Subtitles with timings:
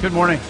[0.00, 0.40] Good morning.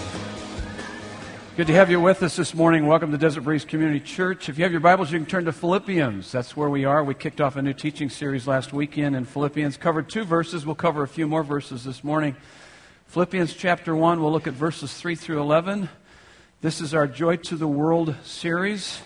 [1.55, 2.87] Good to have you with us this morning.
[2.87, 4.49] Welcome to Desert Breeze Community Church.
[4.49, 6.31] If you have your Bibles, you can turn to Philippians.
[6.31, 7.03] That's where we are.
[7.03, 10.65] We kicked off a new teaching series last weekend in Philippians, covered two verses.
[10.65, 12.35] We'll cover a few more verses this morning.
[13.07, 15.87] Philippians chapter 1, we'll look at verses 3 through 11.
[16.61, 19.01] This is our Joy to the World series.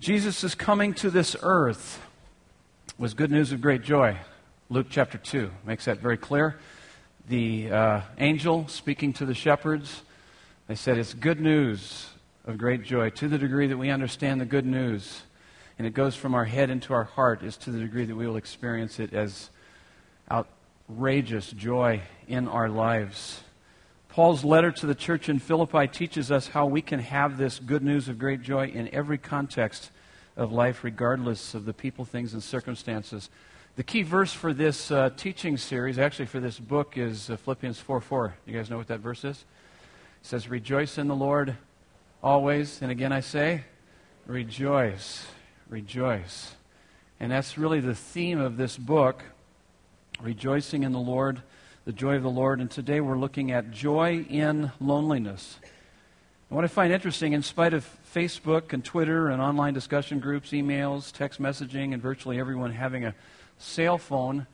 [0.00, 2.00] Jesus is coming to this earth
[2.98, 4.16] was good news of great joy.
[4.70, 6.58] Luke chapter 2 makes that very clear.
[7.28, 10.02] The uh, angel speaking to the shepherds
[10.66, 12.08] they said it's good news
[12.46, 15.22] of great joy to the degree that we understand the good news
[15.78, 18.26] and it goes from our head into our heart is to the degree that we
[18.26, 19.50] will experience it as
[20.30, 23.42] outrageous joy in our lives.
[24.12, 27.82] Paul's letter to the church in Philippi teaches us how we can have this good
[27.82, 29.90] news of great joy in every context
[30.36, 33.30] of life, regardless of the people, things, and circumstances.
[33.76, 37.78] The key verse for this uh, teaching series, actually for this book, is uh, Philippians
[37.80, 38.34] 4 4.
[38.44, 39.46] You guys know what that verse is?
[40.20, 41.56] It says, Rejoice in the Lord
[42.22, 42.82] always.
[42.82, 43.64] And again, I say,
[44.26, 45.24] Rejoice.
[45.70, 46.54] Rejoice.
[47.18, 49.24] And that's really the theme of this book
[50.20, 51.40] rejoicing in the Lord,
[51.84, 52.60] the joy of the Lord.
[52.60, 55.58] And today we're looking at joy in loneliness.
[56.48, 60.50] And what I find interesting, in spite of Facebook and Twitter and online discussion groups,
[60.50, 63.14] emails, text messaging, and virtually everyone having a
[63.58, 64.46] cell phone,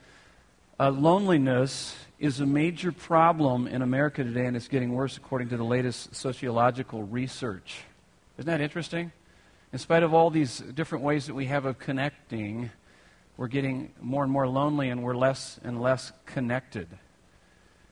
[0.81, 5.57] uh, loneliness is a major problem in America today, and it's getting worse according to
[5.57, 7.81] the latest sociological research.
[8.39, 9.13] Isn't that interesting?
[9.73, 12.71] In spite of all these different ways that we have of connecting,
[13.37, 16.89] we're getting more and more lonely and we're less and less connected.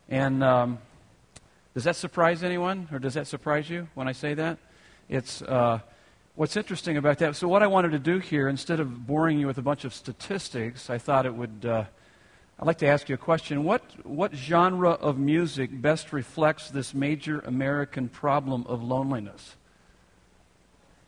[0.08, 0.78] And um,
[1.74, 4.58] does that surprise anyone, or does that surprise you when I say that?
[5.08, 5.80] It's uh,
[6.34, 7.36] what's interesting about that.
[7.36, 9.92] So, what I wanted to do here, instead of boring you with a bunch of
[9.92, 11.64] statistics, I thought it would.
[11.64, 11.84] Uh,
[12.58, 13.64] I'd like to ask you a question.
[13.64, 19.56] What, what genre of music best reflects this major American problem of loneliness?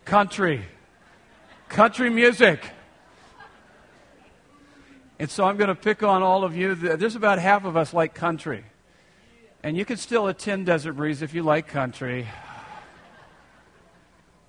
[0.05, 0.67] Country.
[1.71, 2.63] Country music.
[5.19, 6.75] And so I'm going to pick on all of you.
[6.75, 8.65] There's about half of us like country.
[9.63, 12.29] And you can still attend Desert Breeze if you like country.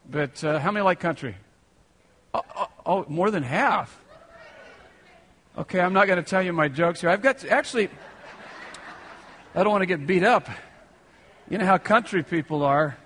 [0.10, 1.36] But uh, how many like country?
[2.34, 4.04] Oh, oh, oh, more than half.
[5.58, 7.10] Okay, I'm not going to tell you my jokes here.
[7.10, 7.90] I've got to, actually,
[9.56, 10.48] I don't want to get beat up.
[11.50, 12.98] You know how country people are.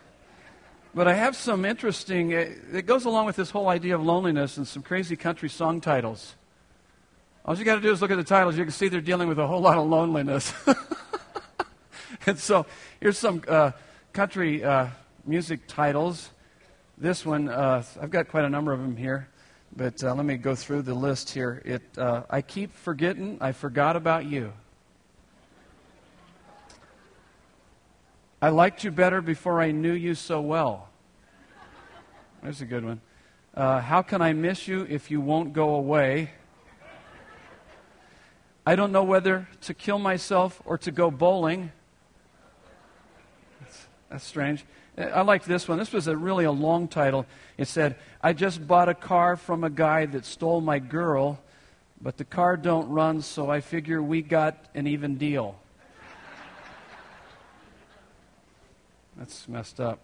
[0.94, 4.58] But I have some interesting, uh, it goes along with this whole idea of loneliness
[4.58, 6.36] and some crazy country song titles.
[7.46, 8.58] All you got to do is look at the titles.
[8.58, 10.54] You can see they're dealing with a whole lot of loneliness.
[12.28, 12.66] and so
[13.00, 13.72] here's some uh,
[14.14, 14.88] country uh,
[15.26, 16.30] music titles.
[16.98, 19.28] This one, uh, I've got quite a number of them here.
[19.76, 21.62] But uh, let me go through the list here.
[21.66, 24.54] It, uh, I keep forgetting I forgot about you.
[28.40, 30.90] I liked you better before I knew you so well.
[32.44, 33.02] There's a good one.
[33.56, 36.32] Uh, how can I miss you if you won't go away?
[38.66, 41.72] I don't know whether to kill myself or to go bowling.
[44.14, 44.64] That's, strange.
[44.96, 45.80] Uh, I liked this one.
[45.80, 47.26] This was a really a long title.
[47.58, 51.40] It said, I just bought a car from a guy that stole my girl,
[52.00, 55.58] but the car don't run, so I figure we got an even deal.
[59.18, 60.00] That's messed up.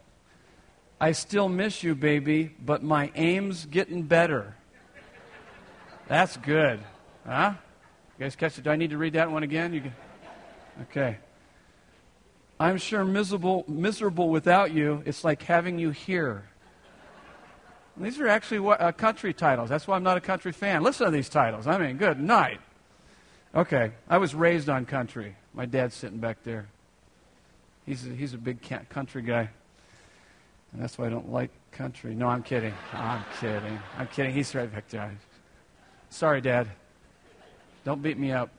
[1.00, 4.56] I still miss you, baby, but my aim's getting better.
[6.08, 6.80] That's good.
[7.28, 7.54] Huh?
[8.18, 8.64] You guys catch it?
[8.64, 9.72] Do I need to read that one again?
[9.72, 9.94] You can...
[10.82, 11.20] Okay.
[12.60, 15.02] I'm sure miserable, miserable without you.
[15.06, 16.50] It's like having you here.
[17.96, 19.70] And these are actually what, uh, country titles.
[19.70, 20.84] That's why I'm not a country fan.
[20.84, 21.68] Listen to these titles.
[21.68, 22.60] I mean, good night.
[23.56, 25.36] Okay, I was raised on country.
[25.54, 26.68] My dad's sitting back there.
[27.86, 29.50] He's a, he's a big country guy.
[30.72, 32.14] And that's why I don't like country.
[32.14, 32.74] No, I'm kidding.
[32.94, 33.80] I'm kidding.
[33.98, 34.34] I'm kidding.
[34.34, 35.18] He's right back there.
[36.10, 36.68] Sorry, Dad.
[37.86, 38.50] Don't beat me up.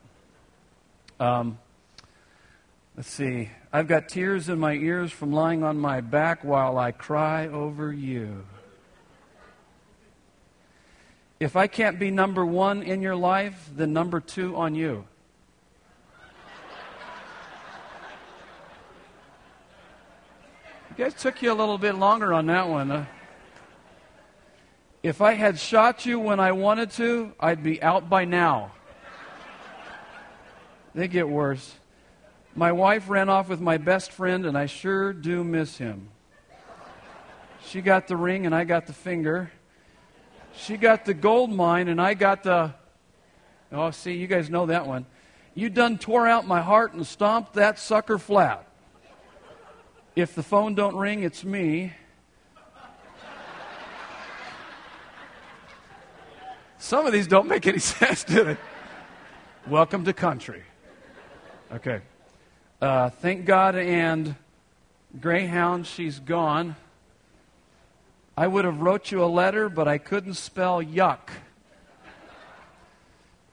[1.20, 1.58] Um,
[2.96, 3.50] Let's see.
[3.72, 7.92] I've got tears in my ears from lying on my back while I cry over
[7.92, 8.44] you.
[11.38, 15.06] If I can't be number one in your life, then number two on you.
[20.90, 22.90] You guys took you a little bit longer on that one.
[22.90, 23.04] Huh?
[25.02, 28.72] If I had shot you when I wanted to, I'd be out by now.
[30.94, 31.79] They get worse.
[32.60, 36.10] My wife ran off with my best friend, and I sure do miss him.
[37.64, 39.50] She got the ring and I got the finger.
[40.52, 42.74] She got the gold mine and I got the.
[43.72, 45.06] Oh, see, you guys know that one.
[45.54, 48.66] You done tore out my heart and stomped that sucker flat.
[50.14, 51.94] If the phone don't ring, it's me.
[56.76, 58.56] Some of these don't make any sense, do they?
[59.66, 60.62] Welcome to country.
[61.72, 62.02] Okay.
[62.80, 64.34] Uh, thank God and
[65.20, 66.76] Greyhound, she's gone.
[68.38, 71.28] I would have wrote you a letter, but I couldn't spell yuck.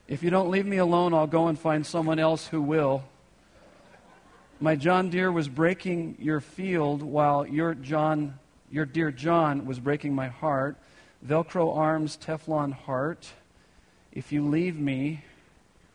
[0.07, 3.03] If you don't leave me alone, I'll go and find someone else who will.
[4.61, 8.39] My John Deere was breaking your field while your John,
[8.71, 10.77] your dear John was breaking my heart.
[11.25, 13.27] Velcro arms, Teflon heart.
[14.13, 15.25] If you leave me,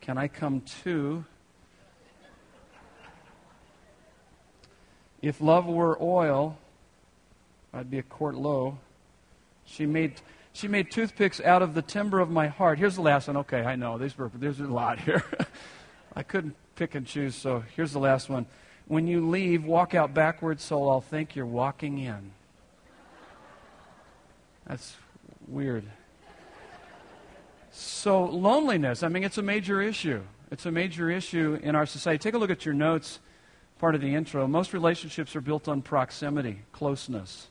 [0.01, 1.25] can I come too?
[5.23, 6.57] If love were oil,
[7.73, 8.77] I'd be a quart low.
[9.65, 10.15] She made,
[10.51, 12.77] she made toothpicks out of the timber of my heart.
[12.77, 13.37] Here's the last one.
[13.37, 13.97] Okay, I know.
[13.97, 15.23] These were, there's a lot here.
[16.15, 18.45] I couldn't pick and choose, so here's the last one.
[18.87, 22.31] When you leave, walk out backwards so I'll think you're walking in.
[24.67, 24.97] That's
[25.47, 25.85] weird.
[27.71, 30.21] So, loneliness, I mean, it's a major issue.
[30.51, 32.19] It's a major issue in our society.
[32.19, 33.19] Take a look at your notes,
[33.83, 34.47] part of the intro.
[34.47, 37.49] Most relationships are built on proximity, closeness,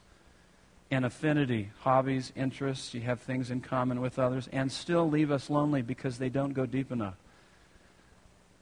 [0.90, 2.94] and affinity, hobbies, interests.
[2.94, 6.54] You have things in common with others, and still leave us lonely because they don't
[6.54, 7.16] go deep enough.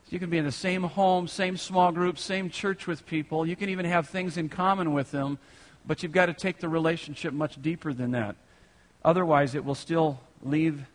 [0.09, 3.47] You can be in the same home, same small group, same church with people.
[3.47, 5.39] You can even have things in common with them,
[5.87, 8.35] but you've got to take the relationship much deeper than that.
[9.05, 10.87] Otherwise, it will still leave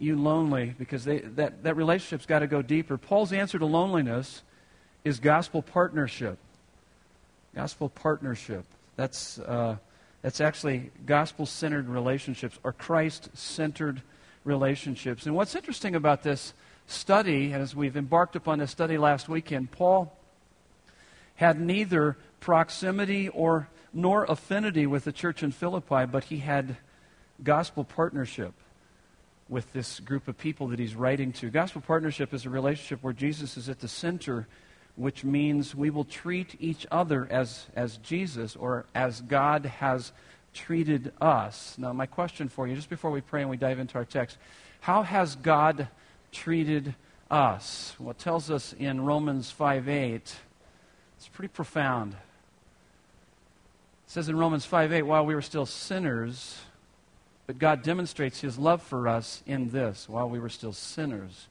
[0.00, 2.98] you lonely because they, that, that relationship's got to go deeper.
[2.98, 4.42] Paul's answer to loneliness
[5.04, 6.38] is gospel partnership.
[7.54, 8.64] Gospel partnership.
[8.96, 9.76] That's, uh,
[10.22, 14.02] that's actually gospel centered relationships or Christ centered
[14.44, 15.26] relationships.
[15.26, 16.54] And what's interesting about this
[16.86, 20.16] study, as we've embarked upon this study last weekend, Paul
[21.36, 26.76] had neither proximity or nor affinity with the church in Philippi, but he had
[27.42, 28.52] gospel partnership
[29.48, 31.50] with this group of people that he's writing to.
[31.50, 34.46] Gospel partnership is a relationship where Jesus is at the center,
[34.96, 40.12] which means we will treat each other as, as Jesus or as God has
[40.52, 41.76] treated us.
[41.78, 44.38] Now, my question for you, just before we pray and we dive into our text,
[44.80, 45.88] how has God
[46.30, 46.94] treated
[47.30, 47.94] us?
[47.98, 50.36] Well, it tells us in Romans 5 8.
[51.16, 52.12] It's pretty profound.
[52.12, 52.18] It
[54.06, 56.58] says in Romans 5 8, while we were still sinners,
[57.46, 61.48] but God demonstrates his love for us in this while we were still sinners,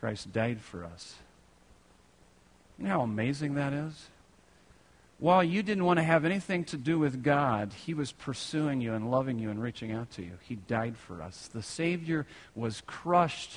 [0.00, 1.14] Christ died for us.
[2.80, 4.08] You know how amazing that is?
[5.18, 8.94] While you didn't want to have anything to do with God, He was pursuing you
[8.94, 10.32] and loving you and reaching out to you.
[10.40, 11.50] He died for us.
[11.52, 13.52] The Savior was crushed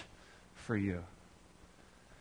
[0.55, 1.03] for you.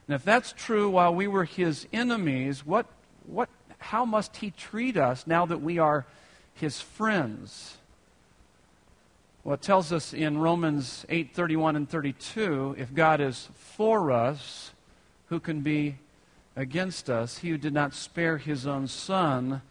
[0.06, 2.86] And if that's true while we were His enemies, what,
[3.26, 6.06] what, how must He treat us now that we are
[6.54, 7.78] His friends?
[9.42, 14.70] Well, it tells us in Romans 8 31 and 32 if God is for us,
[15.30, 15.96] who can be
[16.56, 17.38] against us?
[17.38, 19.62] He who did not spare his own son,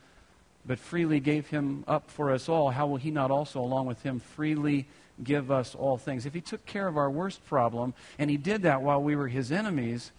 [0.65, 4.03] but freely gave him up for us all, how will he not also, along with
[4.03, 4.87] him, freely
[5.23, 6.25] give us all things?
[6.25, 9.27] If he took care of our worst problem, and he did that while we were
[9.27, 10.11] his enemies,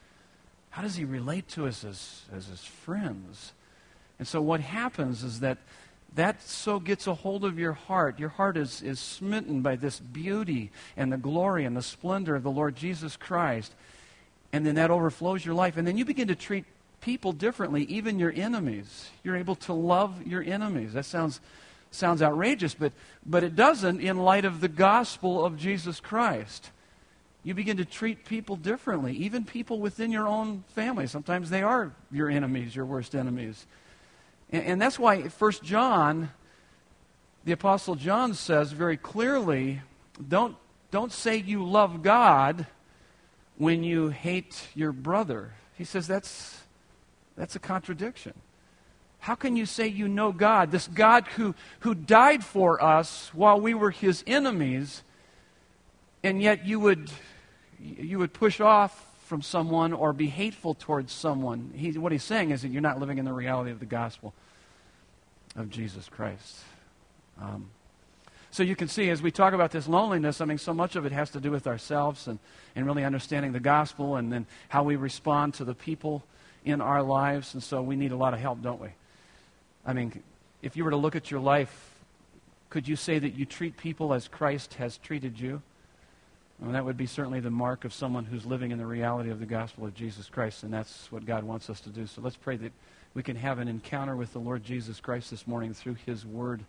[0.71, 3.53] how does he relate to us as, as his friends?
[4.19, 5.59] And so what happens is that
[6.15, 8.19] that so gets a hold of your heart.
[8.19, 12.43] Your heart is, is smitten by this beauty and the glory and the splendor of
[12.43, 13.73] the Lord Jesus Christ.
[14.53, 15.77] And then that overflows your life.
[15.77, 16.65] And then you begin to treat
[17.01, 19.11] people differently, even your enemies.
[19.23, 20.93] You're able to love your enemies.
[20.93, 21.41] That sounds,
[21.91, 22.93] sounds outrageous, but,
[23.27, 26.71] but it doesn't in light of the gospel of Jesus Christ.
[27.45, 31.09] You begin to treat people differently, even people within your own family.
[31.09, 33.67] Sometimes they are your enemies, your worst enemies.
[34.51, 36.31] And, and that's why First John,
[37.45, 39.81] the Apostle John says very clearly
[40.29, 40.57] don't,
[40.93, 42.67] don't say you love God
[43.63, 45.53] when you hate your brother.
[45.79, 46.63] He says that's,
[47.37, 48.33] that's a contradiction.
[49.21, 53.61] How can you say you know God, this God who, who died for us while
[53.61, 55.05] we were his enemies,
[56.25, 57.09] and yet you would,
[57.81, 61.71] you would push off from someone or be hateful towards someone?
[61.77, 64.35] He, what he's saying is that you're not living in the reality of the gospel
[65.55, 66.59] of Jesus Christ.
[67.41, 67.71] Um,
[68.53, 71.05] so you can see as we talk about this loneliness, I mean, so much of
[71.05, 72.39] it has to do with ourselves and,
[72.77, 76.23] and really understanding the gospel and then how we respond to the people
[76.65, 77.55] in our lives.
[77.55, 78.91] And so we need a lot of help, don't we?
[79.85, 80.23] I mean,
[80.63, 81.91] if you were to look at your life
[82.73, 85.61] Could you say that you treat people as Christ has treated you?
[86.59, 89.41] Well, that would be certainly the mark of someone who's living in the reality of
[89.41, 92.07] the gospel of Jesus Christ, and that's what God wants us to do.
[92.07, 92.73] So let's pray that
[93.13, 96.65] we can have an encounter with the Lord Jesus Christ this morning through His Word,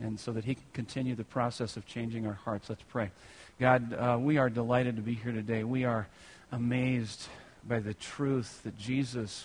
[0.00, 2.68] and so that He can continue the process of changing our hearts.
[2.68, 3.10] Let's pray.
[3.58, 5.64] God, uh, we are delighted to be here today.
[5.64, 6.08] We are
[6.52, 7.28] amazed
[7.68, 9.44] by the truth that Jesus,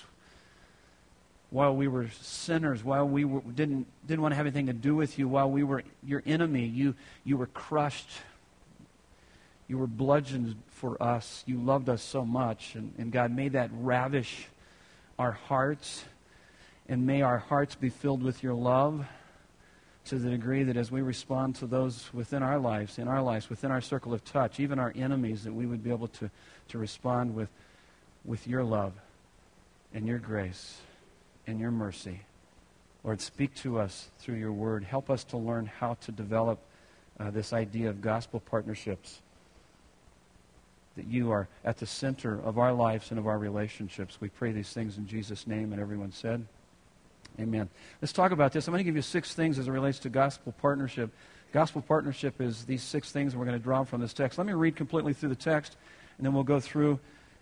[1.50, 4.96] while we were sinners, while we were, didn't, didn't want to have anything to do
[4.96, 8.10] with you, while we were your enemy, you, you were crushed
[9.68, 11.44] you were bludgeoned for us.
[11.48, 12.76] You loved us so much.
[12.76, 14.48] And, and God, may that ravish
[15.18, 16.06] our hearts.
[16.88, 19.06] And may our hearts be filled with your love
[20.06, 23.50] to the degree that as we respond to those within our lives, in our lives,
[23.50, 26.30] within our circle of touch, even our enemies, that we would be able to,
[26.70, 27.50] to respond with,
[28.24, 28.94] with your love
[29.94, 30.78] and your grace
[31.48, 32.22] and your mercy.
[33.04, 34.84] Lord, speak to us through your word.
[34.84, 36.60] Help us to learn how to develop
[37.20, 39.22] uh, this idea of gospel partnerships
[40.96, 44.20] that you are at the center of our lives and of our relationships.
[44.22, 46.46] We pray these things in Jesus' name, and everyone said,
[47.40, 47.70] Amen.
[48.02, 48.68] Let's talk about this.
[48.68, 51.12] I'm going to give you six things as it relates to gospel partnership.
[51.52, 54.38] Gospel partnership is these six things, and we're going to draw from this text.
[54.38, 55.76] Let me read completely through the text,
[56.18, 57.00] and then we'll go through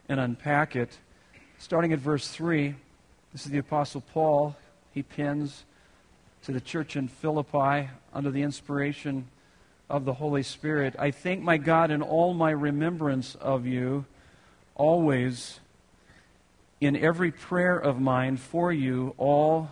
[0.10, 0.98] and unpack it.
[1.60, 2.76] Starting at verse 3,
[3.34, 4.56] this is the Apostle Paul.
[4.92, 5.64] He pins
[6.44, 9.28] to the church in Philippi under the inspiration
[9.90, 10.96] of the Holy Spirit.
[10.98, 14.06] I thank my God in all my remembrance of you,
[14.76, 15.60] always
[16.82, 19.72] in every prayer of mine for you all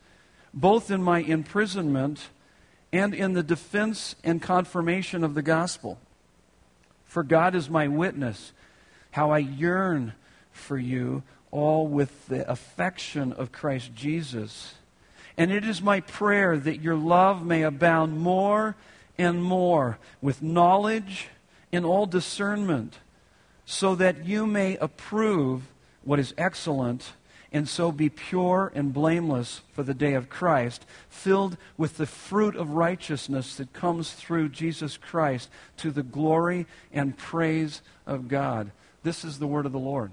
[0.53, 2.29] both in my imprisonment
[2.91, 5.97] and in the defense and confirmation of the gospel.
[7.05, 8.53] For God is my witness,
[9.11, 10.13] how I yearn
[10.51, 14.75] for you all with the affection of Christ Jesus.
[15.37, 18.75] And it is my prayer that your love may abound more
[19.17, 21.29] and more with knowledge
[21.71, 22.99] and all discernment,
[23.65, 25.63] so that you may approve
[26.03, 27.13] what is excellent
[27.51, 32.55] and so be pure and blameless for the day of Christ, filled with the fruit
[32.55, 38.71] of righteousness that comes through Jesus Christ to the glory and praise of God.
[39.03, 40.11] This is the word of the Lord.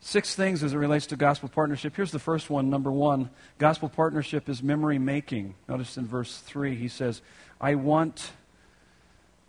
[0.00, 1.96] Six things as it relates to gospel partnership.
[1.96, 2.68] Here's the first one.
[2.68, 5.54] Number one, gospel partnership is memory making.
[5.66, 7.22] Notice in verse 3, he says,
[7.58, 8.32] I want,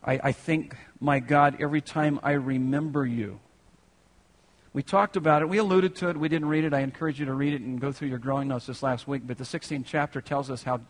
[0.03, 3.39] I, I think, my God, every time I remember you.
[4.75, 5.47] We talked about it.
[5.47, 6.17] We alluded to it.
[6.17, 6.73] We didn't read it.
[6.73, 9.21] I encourage you to read it and go through your growing notes this last week.
[9.25, 10.81] But the 16th chapter tells us how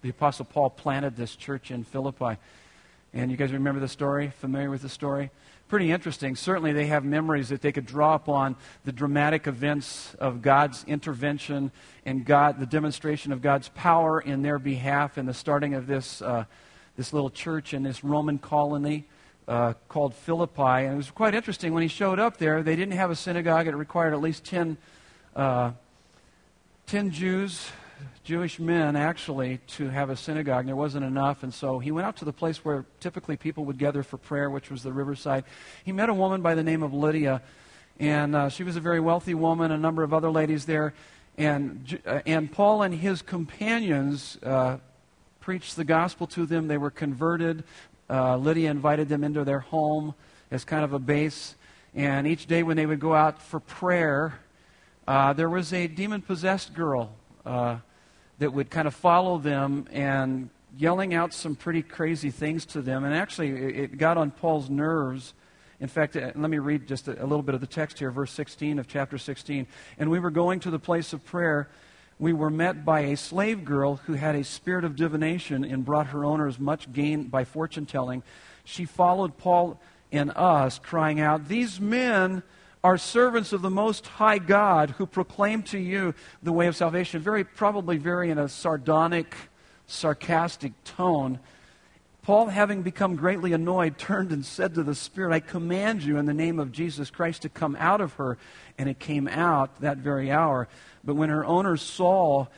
[0.00, 2.38] the Apostle Paul planted this church in Philippi.
[3.12, 4.32] And you guys remember the story?
[4.40, 5.30] Familiar with the story?
[5.68, 6.34] pretty interesting.
[6.34, 11.72] Certainly, they have memories that they could draw upon the dramatic events of God's intervention
[12.06, 16.22] and God, the demonstration of God's power in their behalf in the starting of this,
[16.22, 16.44] uh,
[16.96, 19.06] this little church in this Roman colony.
[19.48, 20.60] Uh, called Philippi.
[20.60, 22.64] And it was quite interesting when he showed up there.
[22.64, 23.68] They didn't have a synagogue.
[23.68, 24.76] It required at least 10,
[25.36, 25.70] uh,
[26.86, 27.70] 10 Jews
[28.24, 31.42] Jewish men actually to have a synagogue, and there wasn't enough.
[31.42, 34.50] And so he went out to the place where typically people would gather for prayer,
[34.50, 35.44] which was the riverside.
[35.84, 37.42] He met a woman by the name of Lydia,
[37.98, 40.92] and uh, she was a very wealthy woman, a number of other ladies there.
[41.38, 44.78] And, uh, and Paul and his companions uh,
[45.40, 46.66] preached the gospel to them.
[46.66, 47.62] They were converted.
[48.08, 50.14] Uh, Lydia invited them into their home
[50.50, 51.54] as kind of a base.
[51.94, 54.38] And each day when they would go out for prayer,
[55.08, 57.78] uh, there was a demon possessed girl uh,
[58.38, 63.04] that would kind of follow them and yelling out some pretty crazy things to them.
[63.04, 65.32] And actually, it got on Paul's nerves.
[65.80, 68.10] In fact, uh, let me read just a, a little bit of the text here,
[68.10, 69.66] verse 16 of chapter 16.
[69.98, 71.68] And we were going to the place of prayer.
[72.18, 76.08] We were met by a slave girl who had a spirit of divination and brought
[76.08, 78.22] her owners much gain by fortune telling.
[78.64, 79.78] She followed Paul
[80.10, 82.42] and us, crying out, These men
[82.82, 87.20] are servants of the Most High God who proclaim to you the way of salvation.
[87.20, 89.34] Very, probably very in a sardonic,
[89.86, 91.38] sarcastic tone.
[92.26, 96.26] Paul, having become greatly annoyed, turned and said to the Spirit, I command you in
[96.26, 98.36] the name of Jesus Christ to come out of her.
[98.76, 100.66] And it came out that very hour.
[101.04, 102.48] But when her owners saw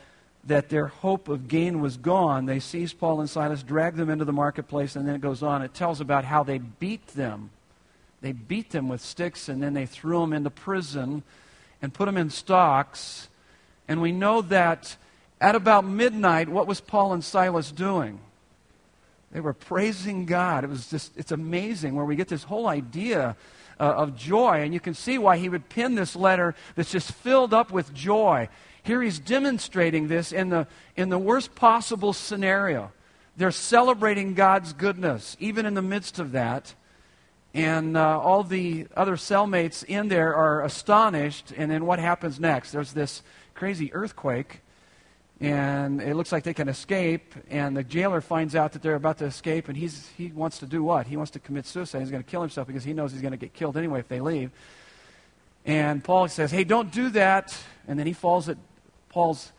[0.45, 4.25] that their hope of gain was gone, they seized Paul and Silas, dragged them into
[4.25, 5.61] the marketplace, and then it goes on.
[5.61, 7.51] It tells about how they beat them.
[8.21, 11.21] They beat them with sticks, and then they threw them into prison
[11.79, 13.29] and put them in stocks.
[13.87, 14.97] And we know that
[15.39, 18.19] at about midnight, what was Paul and Silas doing?
[19.31, 20.63] They were praising God.
[20.63, 23.35] It was just, it's amazing where we get this whole idea
[23.79, 24.61] uh, of joy.
[24.61, 27.93] And you can see why he would pen this letter that's just filled up with
[27.93, 28.49] joy.
[28.81, 32.91] Here he's demonstrating this in the, in the worst possible scenario.
[33.37, 36.73] They're celebrating God's goodness, even in the midst of that.
[37.53, 41.53] And uh, all the other cellmates in there are astonished.
[41.55, 42.71] And then what happens next?
[42.71, 43.21] There's this
[43.53, 44.61] crazy earthquake
[45.41, 47.33] and it looks like they can escape.
[47.49, 50.65] And the jailer finds out that they're about to escape, and he's, he wants to
[50.65, 51.07] do what?
[51.07, 51.99] He wants to commit suicide.
[51.99, 54.07] He's going to kill himself because he knows he's going to get killed anyway if
[54.07, 54.51] they leave.
[55.65, 58.57] And Paul says, "Hey, don't do that." And then he falls at
[59.09, 59.51] Paul's,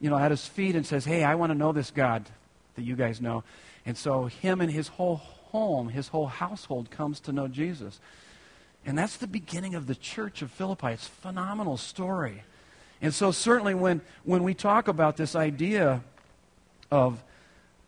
[0.00, 2.28] you know, at his feet and says, "Hey, I want to know this God
[2.74, 3.44] that you guys know."
[3.84, 8.00] And so him and his whole home, his whole household comes to know Jesus.
[8.84, 10.88] And that's the beginning of the church of Philippi.
[10.88, 12.42] It's a phenomenal story.
[13.02, 16.02] And so, certainly, when, when we talk about this idea
[16.90, 17.22] of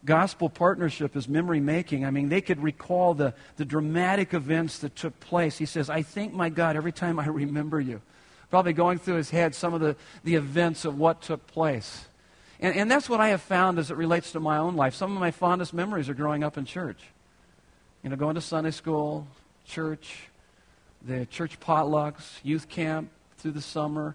[0.04, 4.94] gospel partnership as memory making, I mean, they could recall the, the dramatic events that
[4.96, 5.58] took place.
[5.58, 8.00] He says, I thank my God every time I remember you.
[8.50, 12.06] Probably going through his head some of the, the events of what took place.
[12.60, 14.94] And, and that's what I have found as it relates to my own life.
[14.94, 16.98] Some of my fondest memories are growing up in church.
[18.02, 19.26] You know, going to Sunday school,
[19.66, 20.28] church,
[21.06, 24.14] the church potlucks, youth camp through the summer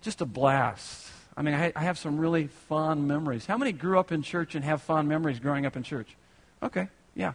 [0.00, 1.08] just a blast.
[1.36, 3.46] I mean, I, I have some really fond memories.
[3.46, 6.16] How many grew up in church and have fond memories growing up in church?
[6.62, 7.32] Okay, yeah.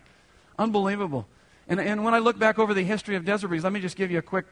[0.60, 1.28] Unbelievable.
[1.68, 3.96] And, and when I look back over the history of Desert Breeze, let me just
[3.96, 4.46] give you a quick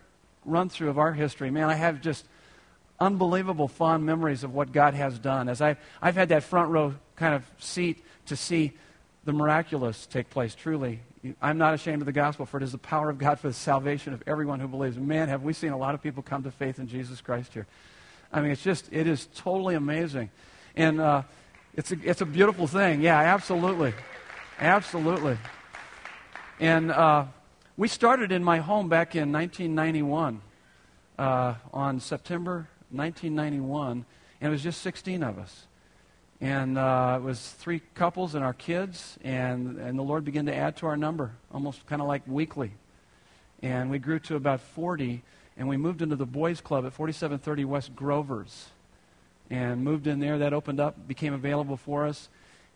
[0.46, 1.52] run through of our history.
[1.52, 2.26] Man, I have just
[3.00, 5.50] unbelievable fond memories of what God has done.
[5.50, 8.74] As I've, I've had that front row kind of seat to see
[9.26, 11.00] the miraculous take place, truly.
[11.42, 13.54] I'm not ashamed of the gospel, for it is the power of God for the
[13.54, 14.98] salvation of everyone who believes.
[14.98, 17.68] Man, have we seen a lot of people come to faith in Jesus Christ here.
[18.34, 20.32] I mean, it's just, it is totally amazing.
[20.76, 21.22] And uh,
[21.76, 23.02] it's, a, it's a beautiful thing.
[23.02, 23.94] Yeah, absolutely.
[24.60, 25.38] Absolutely.
[26.60, 27.26] And uh,
[27.78, 30.42] we started in my home back in 1991,
[31.20, 34.06] uh, on September 1991,
[34.42, 35.68] and it was just 16 of us.
[36.42, 40.56] And uh, it was three couples and our kids, and, and the Lord began to
[40.56, 42.72] add to our number, almost kind of like weekly.
[43.62, 45.22] And we grew to about 40
[45.58, 48.70] and we moved into the boys' club at 4730 West Grovers.
[49.50, 50.40] And moved in there.
[50.40, 52.30] That opened up, became available for us.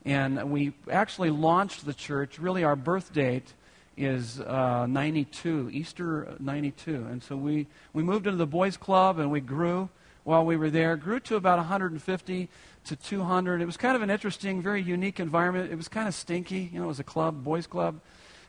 [0.05, 2.37] And we actually launched the church.
[2.37, 3.53] Really, our birth date
[3.95, 6.93] is uh, 92, Easter 92.
[6.93, 9.89] And so we, we moved into the boys' club and we grew
[10.23, 10.95] while we were there.
[10.97, 12.49] Grew to about 150
[12.85, 13.61] to 200.
[13.61, 15.71] It was kind of an interesting, very unique environment.
[15.71, 16.69] It was kind of stinky.
[16.71, 17.99] You know, it was a club, boys' club,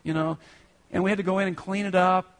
[0.03, 0.37] you know.
[0.91, 2.38] And we had to go in and clean it up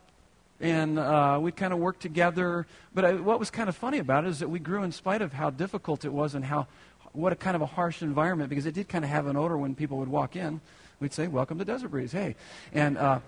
[0.61, 2.67] and uh, we kind of worked together.
[2.95, 5.23] But I, what was kind of funny about it is that we grew in spite
[5.23, 6.67] of how difficult it was and how
[7.13, 9.57] what a kind of a harsh environment because it did kind of have an odor
[9.57, 10.61] when people would walk in.
[11.01, 12.37] We'd say, "Welcome to Desert Breeze," hey,
[12.73, 12.99] and.
[12.99, 13.21] Uh,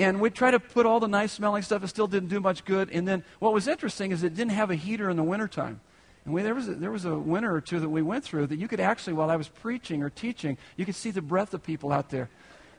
[0.00, 1.82] and we'd try to put all the nice smelling stuff.
[1.82, 2.88] It still didn't do much good.
[2.92, 5.80] And then what was interesting is it didn't have a heater in the wintertime.
[6.24, 8.46] And we, there, was a, there was a winter or two that we went through
[8.48, 11.52] that you could actually, while I was preaching or teaching, you could see the breath
[11.52, 12.28] of people out there,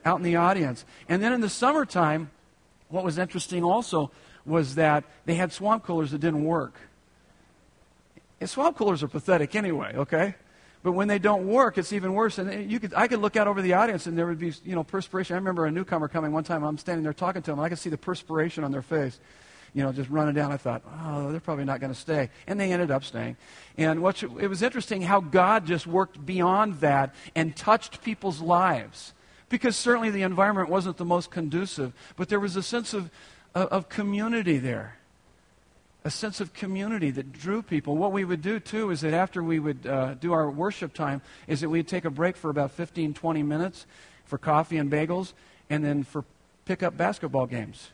[0.05, 0.86] out in the audience.
[1.10, 2.29] And then in the summertime,
[2.89, 4.12] what was interesting also
[4.45, 6.75] was that they had swamp coolers that didn't work.
[8.39, 10.36] And swamp coolers are pathetic anyway, okay?
[10.82, 12.38] But when they don't work, it's even worse.
[12.38, 14.75] And you could, I could look out over the audience and there would be, you
[14.75, 15.36] know, perspiration.
[15.36, 16.63] I remember a newcomer coming one time.
[16.63, 19.19] I'm standing there talking to them, and I could see the perspiration on their face,
[19.73, 20.54] you know, just running down.
[20.54, 22.30] I thought, oh, they're probably not going to stay.
[22.47, 23.36] And they ended up staying.
[23.78, 29.13] And what it was interesting how God just worked beyond that and touched people's lives
[29.49, 33.09] because certainly the environment wasn't the most conducive, but there was a sense of,
[33.53, 34.95] of community there.
[36.05, 37.97] A sense of community that drew people.
[37.97, 41.21] What we would do, too, is that after we would uh, do our worship time,
[41.47, 43.85] is that we'd take a break for about 15, 20 minutes
[44.23, 45.33] for coffee and bagels,
[45.69, 46.23] and then for
[46.65, 47.89] pick-up basketball games.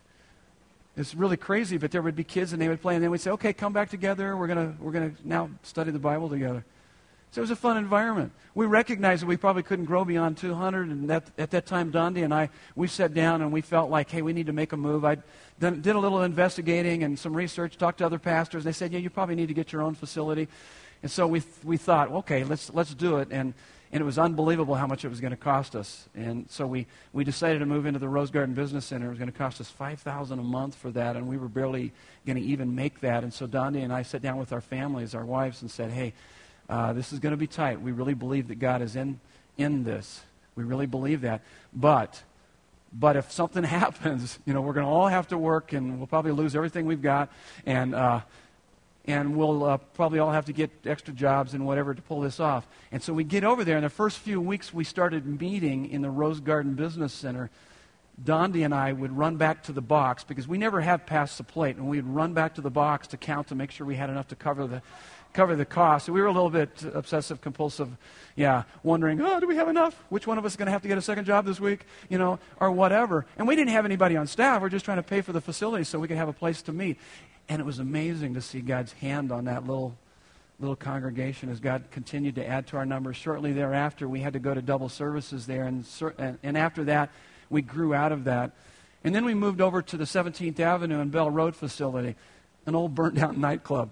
[0.98, 3.22] It's really crazy, but there would be kids, and they would play, and then we'd
[3.22, 4.38] say, okay, come back together.
[4.38, 6.64] We're going we're gonna now study the Bible together.
[7.36, 8.32] So it was a fun environment.
[8.54, 12.24] We recognized that we probably couldn't grow beyond 200, and that, at that time, Dondi
[12.24, 14.78] and I, we sat down and we felt like, hey, we need to make a
[14.78, 15.04] move.
[15.04, 15.18] I
[15.60, 18.64] did a little investigating and some research, talked to other pastors.
[18.64, 20.48] And they said, yeah, you probably need to get your own facility.
[21.04, 23.28] And so we, we thought, okay, let's, let's do it.
[23.32, 23.54] And,
[23.92, 26.08] and it was unbelievable how much it was going to cost us.
[26.16, 29.08] And so we, we decided to move into the Rose Garden Business Center.
[29.08, 31.92] It was going to cost us 5000 a month for that, and we were barely
[32.26, 33.24] going to even make that.
[33.24, 36.14] And so Dondi and I sat down with our families, our wives, and said, hey,
[36.70, 37.82] Uh, this is going to be tight.
[37.82, 39.20] We really believe that God is in,
[39.58, 40.22] in this.
[40.56, 41.42] We really believe that.
[41.74, 42.22] But,
[42.92, 46.08] but if something happens, you know, we're going to all have to work and we'll
[46.08, 47.32] probably lose everything we've got.
[47.66, 48.22] And, uh,
[49.08, 52.40] and we'll uh, probably all have to get extra jobs and whatever to pull this
[52.40, 52.68] off.
[52.92, 56.02] And so we get over there, and the first few weeks we started meeting in
[56.02, 57.50] the Rose Garden Business Center.
[58.24, 61.44] Dondi and I would run back to the box because we never have passed the
[61.44, 64.10] plate, and we'd run back to the box to count to make sure we had
[64.10, 64.82] enough to cover the
[65.36, 66.10] cover the cost.
[66.10, 67.90] We were a little bit obsessive compulsive,
[68.36, 70.02] yeah, wondering, oh, do we have enough?
[70.10, 71.86] Which one of us is going to have to get a second job this week,
[72.10, 73.26] you know, or whatever.
[73.38, 74.62] And we didn't have anybody on staff.
[74.62, 76.74] We're just trying to pay for the facility so we could have a place to
[76.74, 76.98] meet.
[77.50, 79.96] And it was amazing to see God's hand on that little
[80.60, 83.18] little congregation as God continued to add to our numbers.
[83.18, 85.86] Shortly thereafter, we had to go to double services there, and,
[86.44, 87.10] and after that,
[87.50, 88.52] we grew out of that.
[89.04, 92.16] And then we moved over to the 17th Avenue and Bell Road facility,
[92.66, 93.92] an old burnt out nightclub.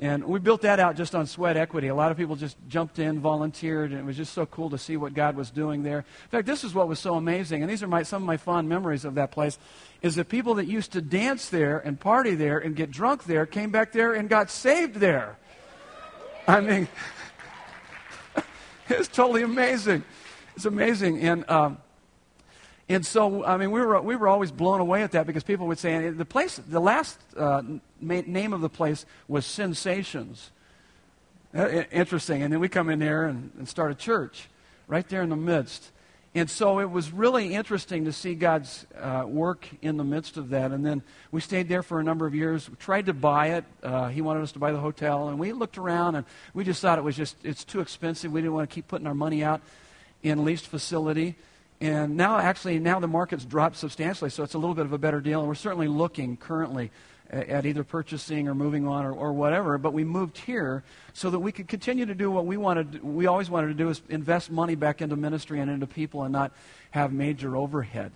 [0.00, 1.88] And we built that out just on sweat equity.
[1.88, 4.78] A lot of people just jumped in, volunteered, and it was just so cool to
[4.78, 5.98] see what God was doing there.
[5.98, 8.38] In fact, this is what was so amazing, and these are my, some of my
[8.38, 9.58] fond memories of that place,
[10.00, 13.44] is that people that used to dance there and party there and get drunk there
[13.44, 15.36] came back there and got saved there.
[16.48, 16.88] I mean,
[18.88, 20.02] it's totally amazing.
[20.56, 21.20] It's amazing.
[21.20, 21.76] And um,
[22.90, 25.68] and so, I mean, we were, we were always blown away at that because people
[25.68, 27.62] would say, the place, the last uh,
[28.00, 30.50] name of the place was Sensations.
[31.54, 32.42] Uh, interesting.
[32.42, 34.48] And then we come in there and, and start a church
[34.88, 35.92] right there in the midst.
[36.34, 40.48] And so it was really interesting to see God's uh, work in the midst of
[40.48, 40.72] that.
[40.72, 42.68] And then we stayed there for a number of years.
[42.68, 43.64] We tried to buy it.
[43.84, 45.28] Uh, he wanted us to buy the hotel.
[45.28, 48.32] And we looked around and we just thought it was just, it's too expensive.
[48.32, 49.60] We didn't want to keep putting our money out
[50.24, 51.36] in leased facility.
[51.80, 54.98] And now, actually, now the market's dropped substantially, so it's a little bit of a
[54.98, 55.40] better deal.
[55.40, 56.90] And we're certainly looking currently
[57.30, 59.78] at either purchasing or moving on or, or whatever.
[59.78, 63.02] But we moved here so that we could continue to do what we wanted.
[63.02, 66.32] We always wanted to do is invest money back into ministry and into people and
[66.32, 66.52] not
[66.90, 68.12] have major overhead.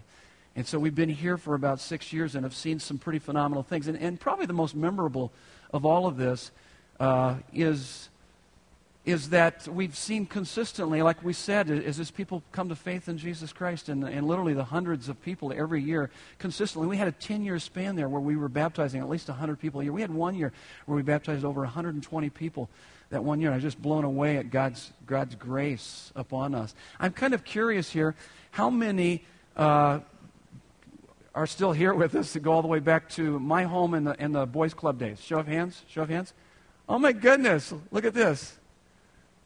[0.56, 3.62] And so we've been here for about six years and have seen some pretty phenomenal
[3.62, 3.88] things.
[3.88, 5.32] And, and probably the most memorable
[5.72, 6.50] of all of this
[7.00, 8.08] uh, is
[9.04, 13.18] is that we've seen consistently, like we said, is as people come to faith in
[13.18, 16.88] Jesus Christ, and, and literally the hundreds of people every year consistently.
[16.88, 19.80] We had a 10 year span there where we were baptizing at least 100 people
[19.80, 19.92] a year.
[19.92, 20.52] We had one year
[20.86, 22.70] where we baptized over 120 people
[23.10, 23.50] that one year.
[23.50, 26.74] I was just blown away at God's, God's grace upon us.
[26.98, 28.14] I'm kind of curious here
[28.52, 30.00] how many uh,
[31.34, 34.04] are still here with us to go all the way back to my home in
[34.04, 35.20] the, in the Boys Club days?
[35.20, 35.82] Show of hands?
[35.88, 36.32] Show of hands?
[36.88, 38.58] Oh my goodness, look at this.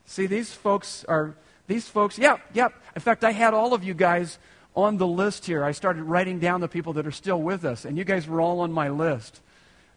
[0.08, 1.34] See, these folks are,
[1.66, 2.72] these folks, yep, yep.
[2.96, 4.38] In fact, I had all of you guys
[4.74, 5.62] on the list here.
[5.62, 8.40] I started writing down the people that are still with us, and you guys were
[8.40, 9.42] all on my list.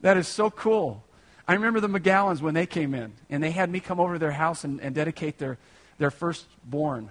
[0.02, 1.02] That is so cool.
[1.48, 4.20] I remember the McGowans when they came in, and they had me come over to
[4.20, 5.58] their house and, and dedicate their,
[5.98, 7.10] their firstborn.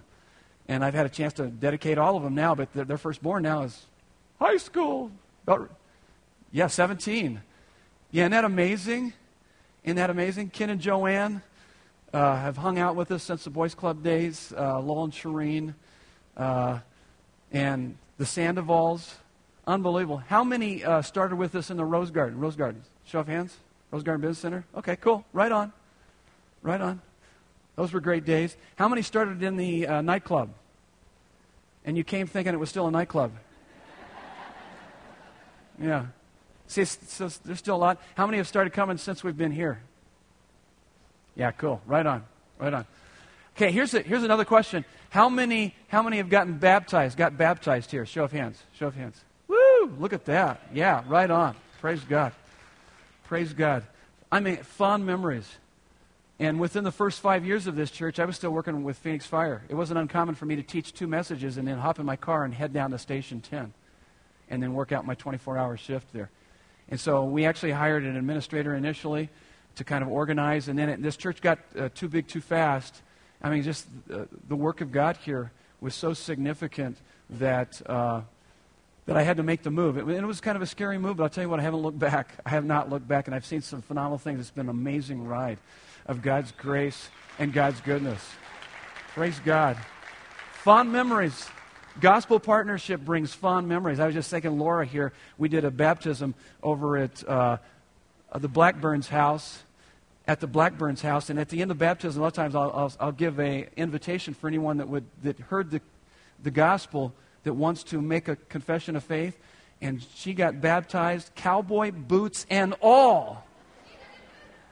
[0.69, 3.45] And I've had a chance to dedicate all of them now, but their, their firstborn
[3.45, 3.87] now is
[4.39, 5.11] high school.
[5.45, 5.71] About,
[6.53, 7.41] yeah, 17.
[8.11, 9.15] Yeah, isn't that amazing?
[9.85, 10.51] Isn't that amazing?
[10.51, 11.41] Ken and Joanne,
[12.13, 15.75] uh, have hung out with us since the Boys Club days, uh, Lowell and Shireen,
[16.37, 16.81] uh,
[17.53, 19.15] and the Sandovals.
[19.67, 20.19] Unbelievable.
[20.19, 22.41] How many uh, started with us in the Rose Garden?
[22.41, 22.83] Rose Garden.
[23.05, 23.57] Show of hands.
[23.91, 24.65] Rose Garden Business Center.
[24.77, 25.25] Okay, cool.
[25.33, 25.73] Right on.
[26.63, 27.01] Right on.
[27.77, 28.57] Those were great days.
[28.77, 30.51] How many started in the uh, nightclub?
[31.85, 33.33] And you came thinking it was still a nightclub?
[35.81, 36.07] yeah.
[36.67, 38.01] See, there's still a lot.
[38.17, 39.81] How many have started coming since we've been here?
[41.35, 41.81] Yeah, cool.
[41.87, 42.25] Right on.
[42.59, 42.87] Right on.
[43.57, 44.85] Okay, here's, a, here's another question.
[45.11, 48.07] How many, how many have gotten baptized, got baptized here?
[48.07, 48.63] Show of hands.
[48.75, 49.21] Show of hands.
[49.49, 49.93] Woo!
[49.99, 50.61] Look at that.
[50.73, 51.57] Yeah, right on.
[51.81, 52.33] Praise God.
[53.25, 53.83] Praise God.
[54.31, 55.49] I mean, fond memories.
[56.39, 59.27] And within the first five years of this church, I was still working with Phoenix
[59.27, 59.63] Fire.
[59.69, 62.45] It wasn't uncommon for me to teach two messages and then hop in my car
[62.45, 63.75] and head down to Station 10
[64.49, 66.31] and then work out my 24 hour shift there.
[66.89, 69.29] And so we actually hired an administrator initially
[69.81, 70.69] to kind of organize.
[70.69, 73.01] And then it, this church got uh, too big too fast.
[73.43, 76.99] I mean, just uh, the work of God here was so significant
[77.31, 78.21] that, uh,
[79.07, 79.97] that I had to make the move.
[79.97, 81.81] It, it, was kind of a scary move, but I'll tell you what, I haven't
[81.81, 82.35] looked back.
[82.47, 84.39] I have not looked back, and I've seen some phenomenal things.
[84.39, 85.57] It's been an amazing ride
[86.05, 88.23] of God's grace and God's goodness.
[89.15, 89.79] Praise God.
[90.53, 91.49] Fond memories.
[92.03, 93.99] Gospel partnership brings fond memories.
[93.99, 97.57] I was just thinking, Laura here, we did a baptism over at uh,
[98.39, 99.63] the Blackburns house,
[100.31, 102.71] at the Blackburns house, and at the end of baptism, a lot of times I'll,
[102.73, 105.81] I'll, I'll give a invitation for anyone that would that heard the,
[106.41, 107.13] the gospel
[107.43, 109.37] that wants to make a confession of faith,
[109.81, 113.45] and she got baptized, cowboy boots and all.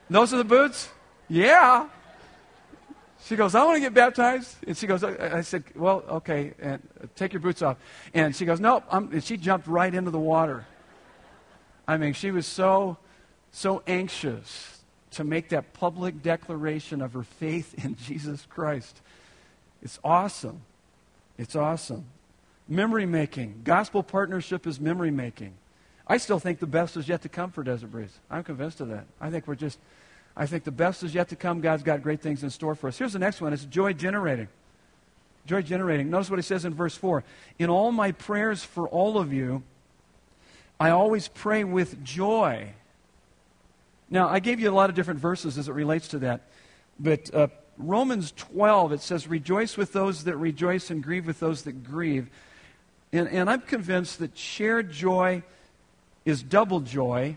[0.08, 0.90] Those are the boots?
[1.28, 1.88] Yeah.
[3.24, 4.54] She goes, I want to get baptized.
[4.64, 6.80] And she goes, I, said, well, okay, and
[7.16, 7.78] take your boots off.
[8.14, 8.84] And she goes, nope.
[8.92, 10.66] I'm, and she jumped right into the water.
[11.88, 12.96] I mean, she was so,
[13.50, 14.77] so anxious
[15.12, 19.00] to make that public declaration of her faith in Jesus Christ.
[19.82, 20.60] It's awesome.
[21.38, 22.04] It's awesome.
[22.68, 23.62] Memory making.
[23.64, 25.54] Gospel partnership is memory making.
[26.06, 28.18] I still think the best is yet to come for Desert Breeze.
[28.30, 29.04] I'm convinced of that.
[29.20, 29.78] I think we're just,
[30.36, 31.60] I think the best is yet to come.
[31.60, 32.98] God's got great things in store for us.
[32.98, 34.48] Here's the next one it's joy generating.
[35.46, 36.10] Joy generating.
[36.10, 37.24] Notice what he says in verse 4
[37.58, 39.62] In all my prayers for all of you,
[40.80, 42.70] I always pray with joy.
[44.10, 46.42] Now, I gave you a lot of different verses as it relates to that,
[46.98, 51.62] but uh, Romans 12, it says, Rejoice with those that rejoice and grieve with those
[51.62, 52.28] that grieve.
[53.12, 55.42] And, and I'm convinced that shared joy
[56.24, 57.36] is double joy,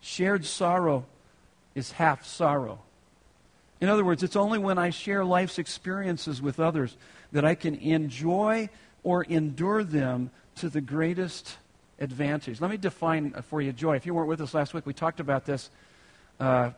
[0.00, 1.06] shared sorrow
[1.74, 2.80] is half sorrow.
[3.80, 6.96] In other words, it's only when I share life's experiences with others
[7.32, 8.68] that I can enjoy
[9.02, 11.56] or endure them to the greatest
[12.02, 12.60] advantage.
[12.60, 13.96] Let me define for you joy.
[13.96, 15.70] If you weren't with us last week, we talked about this
[16.40, 16.70] uh,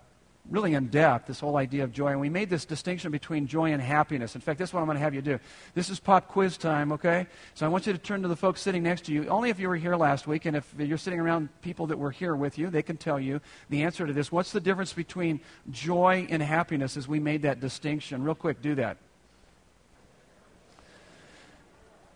[0.51, 2.09] really in depth, this whole idea of joy.
[2.09, 4.35] And we made this distinction between joy and happiness.
[4.35, 5.39] In fact, this is what I'm going to have you do.
[5.75, 7.27] This is pop quiz time, okay?
[7.55, 9.27] So I want you to turn to the folks sitting next to you.
[9.29, 12.11] Only if you were here last week, and if you're sitting around people that were
[12.11, 14.31] here with you, they can tell you the answer to this.
[14.31, 18.23] What's the difference between joy and happiness as we made that distinction?
[18.23, 18.99] Real quick, do that.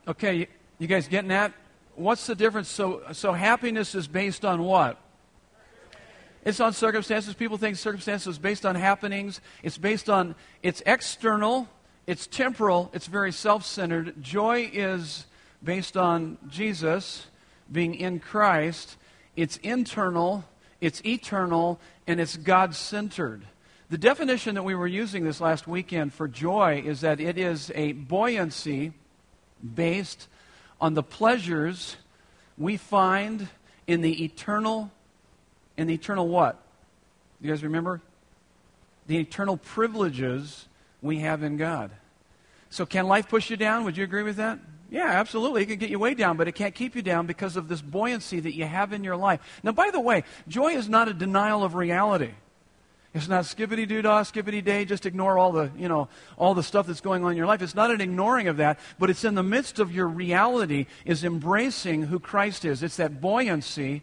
[0.07, 0.47] Okay, you,
[0.79, 1.55] you guys getting that?
[1.99, 2.69] What's the difference?
[2.69, 5.01] So, so happiness is based on what?
[6.45, 7.35] It's on circumstances.
[7.35, 9.41] People think circumstances is based on happenings.
[9.65, 11.69] It's based on, it's external,
[12.07, 14.23] it's temporal, it's very self centered.
[14.23, 15.27] Joy is
[15.63, 17.27] based on Jesus
[17.71, 18.97] being in Christ.
[19.35, 20.45] It's internal,
[20.81, 23.45] it's eternal, and it's God centered.
[23.91, 27.73] The definition that we were using this last weekend for joy is that it is
[27.75, 28.93] a buoyancy
[29.75, 30.29] based
[30.81, 31.97] on the pleasures
[32.57, 33.49] we find
[33.87, 34.91] in the eternal
[35.77, 36.61] in the eternal what?
[37.41, 38.03] You guys remember?
[39.07, 40.67] The eternal privileges
[41.01, 41.93] we have in God.
[42.69, 43.85] So, can life push you down?
[43.85, 44.59] Would you agree with that?
[44.91, 45.63] Yeah, absolutely.
[45.63, 47.81] It can get you way down, but it can't keep you down because of this
[47.81, 49.41] buoyancy that you have in your life.
[49.63, 52.33] Now, by the way, joy is not a denial of reality.
[53.19, 56.63] It's not skippity doo dah, skippity day, just ignore all the, you know, all the
[56.63, 57.61] stuff that's going on in your life.
[57.63, 61.25] It's not an ignoring of that, but it's in the midst of your reality is
[61.25, 62.83] embracing who Christ is.
[62.83, 64.03] It's that buoyancy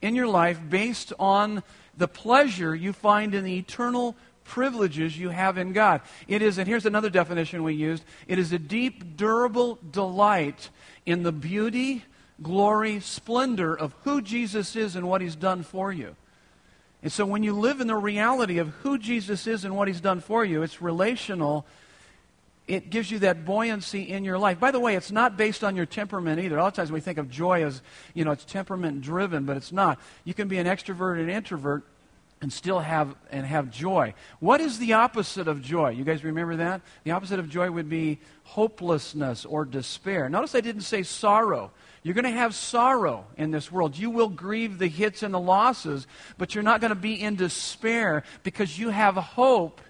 [0.00, 1.62] in your life based on
[1.96, 6.00] the pleasure you find in the eternal privileges you have in God.
[6.28, 10.70] It is, and here's another definition we used it is a deep, durable delight
[11.04, 12.04] in the beauty,
[12.40, 16.16] glory, splendor of who Jesus is and what he's done for you.
[17.02, 20.00] And so when you live in the reality of who Jesus is and what he's
[20.00, 21.66] done for you, it's relational
[22.68, 24.60] it gives you that buoyancy in your life.
[24.60, 26.56] By the way, it's not based on your temperament either.
[26.56, 27.82] A lot of times we think of joy as,
[28.14, 29.98] you know, it's temperament driven, but it's not.
[30.24, 31.84] You can be an extrovert and introvert
[32.42, 34.12] and still have and have joy.
[34.40, 35.90] What is the opposite of joy?
[35.90, 36.82] You guys remember that?
[37.04, 40.28] The opposite of joy would be hopelessness or despair.
[40.28, 41.70] Notice I didn't say sorrow.
[42.02, 43.96] You're going to have sorrow in this world.
[43.96, 47.36] You will grieve the hits and the losses, but you're not going to be in
[47.36, 49.80] despair because you have hope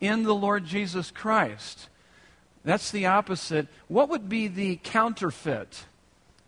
[0.00, 1.90] in the Lord Jesus Christ.
[2.64, 3.68] That's the opposite.
[3.88, 5.84] What would be the counterfeit?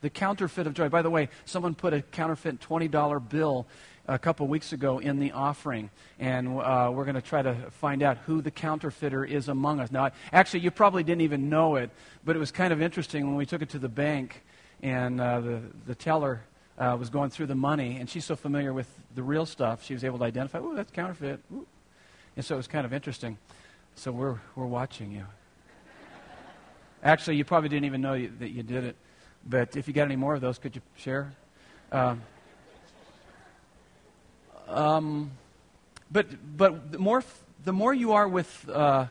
[0.01, 0.89] The counterfeit of joy.
[0.89, 3.67] By the way, someone put a counterfeit $20 bill
[4.09, 8.03] a couple weeks ago in the offering, and uh, we're going to try to find
[8.03, 9.91] out who the counterfeiter is among us.
[9.91, 11.91] Now, actually, you probably didn't even know it,
[12.25, 14.43] but it was kind of interesting when we took it to the bank,
[14.83, 16.43] and uh, the, the teller
[16.79, 19.95] uh, was going through the money, and she's so familiar with the real stuff, she
[19.95, 21.41] was able to identify, oh, that's counterfeit.
[21.53, 21.67] Ooh.
[22.37, 23.39] And so it was kind of interesting.
[23.97, 25.27] So we're, we're watching you.
[27.03, 28.97] Actually, you probably didn't even know you, that you did it.
[29.47, 31.33] But if you got any more of those, could you share?
[31.93, 32.23] Um,
[34.71, 35.33] um,
[36.11, 37.23] but but the more
[37.65, 39.07] the more you are with uh,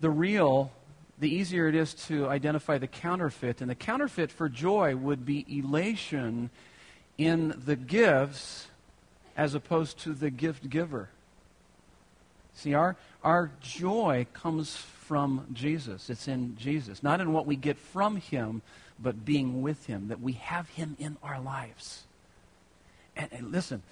[0.00, 0.72] the real,
[1.18, 3.60] the easier it is to identify the counterfeit.
[3.60, 6.50] And the counterfeit for joy would be elation
[7.18, 8.68] in the gifts
[9.36, 11.10] as opposed to the gift giver.
[12.54, 16.08] See, our, our joy comes from Jesus.
[16.08, 17.02] It's in Jesus.
[17.02, 18.62] Not in what we get from Him,
[18.98, 22.04] but being with Him, that we have Him in our lives.
[23.14, 23.82] And, and, listen,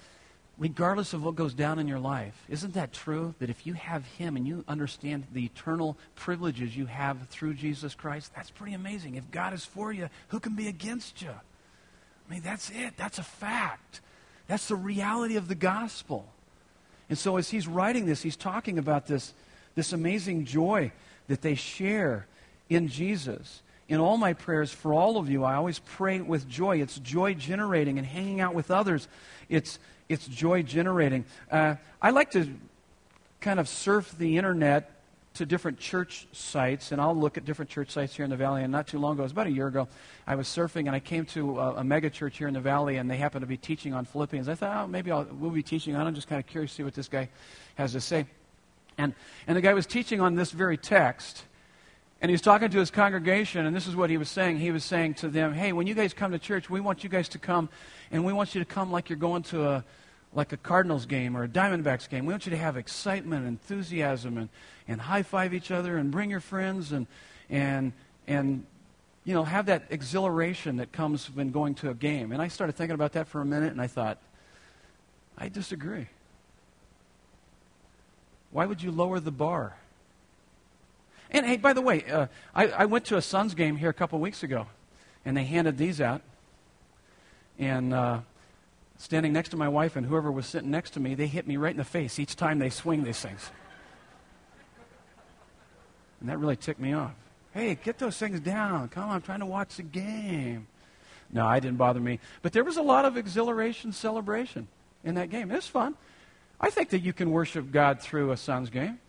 [0.57, 3.35] regardless of what goes down in your life, isn't that true?
[3.39, 7.95] That if you have Him and you understand the eternal privileges you have through Jesus
[7.95, 9.15] Christ, that's pretty amazing.
[9.15, 11.29] If God is for you, who can be against you?
[11.29, 12.97] I mean, that's it.
[12.97, 14.01] That's a fact.
[14.47, 16.27] That's the reality of the gospel.
[17.09, 19.33] And so as he's writing this, he's talking about this
[19.75, 20.91] this amazing joy
[21.27, 22.25] that they share
[22.69, 23.61] in Jesus.
[23.87, 26.81] In all my prayers for all of you, I always pray with joy.
[26.81, 29.07] It's joy generating and hanging out with others.
[29.47, 29.77] It's,
[30.09, 31.25] it's joy generating.
[31.51, 32.53] Uh, I like to
[33.41, 34.91] kind of surf the internet
[35.35, 38.63] to different church sites, and I'll look at different church sites here in the valley.
[38.63, 39.87] And not too long ago, it was about a year ago,
[40.25, 42.97] I was surfing and I came to a, a mega church here in the valley,
[42.97, 44.47] and they happened to be teaching on Philippians.
[44.47, 46.07] I thought, oh, maybe I'll, we'll be teaching on.
[46.07, 47.29] I'm just kind of curious to see what this guy
[47.75, 48.25] has to say.
[48.97, 49.13] And,
[49.45, 51.43] and the guy was teaching on this very text.
[52.21, 54.57] And he was talking to his congregation, and this is what he was saying.
[54.57, 57.09] He was saying to them, Hey, when you guys come to church, we want you
[57.09, 57.69] guys to come,
[58.09, 59.83] and we want you to come like you're going to a,
[60.33, 62.25] like a Cardinals game or a Diamondbacks game.
[62.25, 64.49] We want you to have excitement, and enthusiasm, and,
[64.87, 67.05] and high five each other, and bring your friends, and,
[67.49, 67.91] and,
[68.27, 68.65] and
[69.25, 72.31] you know, have that exhilaration that comes when going to a game.
[72.31, 74.19] And I started thinking about that for a minute, and I thought,
[75.37, 76.07] I disagree.
[78.51, 79.75] Why would you lower the bar?
[81.31, 83.93] And hey, by the way, uh, I, I, went to a Suns game here a
[83.93, 84.67] couple weeks ago,
[85.25, 86.21] and they handed these out.
[87.57, 88.19] And uh,
[88.97, 91.57] standing next to my wife and whoever was sitting next to me, they hit me
[91.57, 93.49] right in the face each time they swing these things.
[96.19, 97.13] And that really ticked me off.
[97.53, 98.89] Hey, get those things down.
[98.89, 100.67] Come on, I'm trying to watch the game.
[101.31, 102.19] No, I didn't bother me.
[102.41, 104.67] But there was a lot of exhilaration, celebration
[105.03, 105.51] in that game.
[105.51, 105.95] It was fun.
[106.59, 108.99] I think that you can worship God through a Suns game.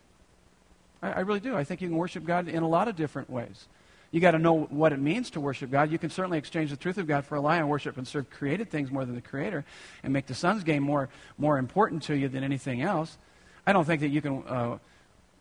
[1.01, 1.55] I, I really do.
[1.55, 3.67] I think you can worship God in a lot of different ways.
[4.11, 5.91] You got to know what it means to worship God.
[5.91, 8.29] You can certainly exchange the truth of God for a lie and worship and serve
[8.29, 9.65] created things more than the Creator,
[10.01, 13.17] and make the Suns game more more important to you than anything else.
[13.65, 14.77] I don't think that you can uh,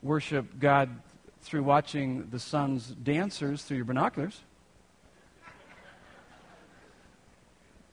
[0.03, 0.91] worship God
[1.43, 4.41] through watching the Suns dancers through your binoculars.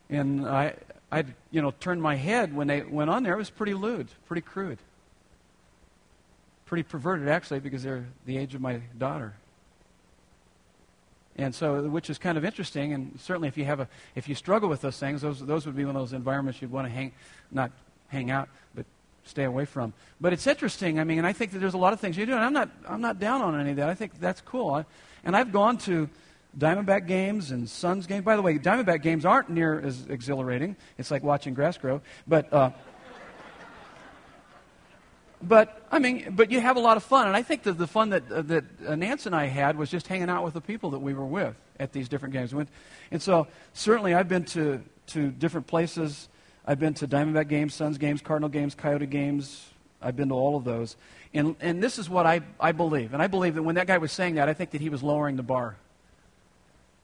[0.09, 0.75] And I,
[1.11, 3.33] I, you know, turned my head when they went on there.
[3.33, 4.79] It was pretty lewd, pretty crude
[6.73, 9.35] pretty perverted, actually, because they're the age of my daughter.
[11.35, 14.33] And so, which is kind of interesting, and certainly if you have a, if you
[14.33, 16.91] struggle with those things, those, those would be one of those environments you'd want to
[16.91, 17.11] hang,
[17.51, 17.69] not
[18.07, 18.87] hang out, but
[19.23, 19.93] stay away from.
[20.19, 20.99] But it's interesting.
[20.99, 22.53] I mean, and I think that there's a lot of things you do, and I'm
[22.53, 23.89] not, I'm not down on any of that.
[23.89, 24.73] I think that's cool.
[24.73, 24.85] I,
[25.23, 26.09] and I've gone to
[26.57, 28.25] Diamondback games and Suns games.
[28.25, 30.75] By the way, Diamondback games aren't near as exhilarating.
[30.97, 32.01] It's like watching grass grow.
[32.25, 32.71] But uh,
[35.47, 37.87] but I mean, but you have a lot of fun, and I think that the
[37.87, 40.61] fun that uh, that uh, Nance and I had was just hanging out with the
[40.61, 42.53] people that we were with at these different games.
[43.11, 46.29] And so, certainly, I've been to to different places.
[46.65, 49.69] I've been to Diamondback games, Suns games, Cardinal games, Coyote games.
[50.01, 50.95] I've been to all of those,
[51.33, 53.97] and and this is what I I believe, and I believe that when that guy
[53.97, 55.75] was saying that, I think that he was lowering the bar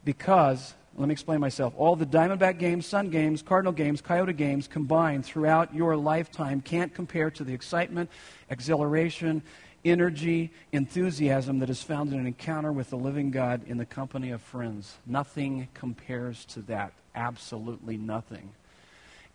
[0.05, 1.73] because let me explain myself.
[1.77, 6.93] All the Diamondback games, Sun games, Cardinal games, Coyote games combined throughout your lifetime can't
[6.93, 8.09] compare to the excitement,
[8.49, 9.41] exhilaration,
[9.85, 14.31] energy, enthusiasm that is found in an encounter with the living God in the company
[14.31, 14.97] of friends.
[15.05, 16.91] Nothing compares to that.
[17.15, 18.49] Absolutely nothing.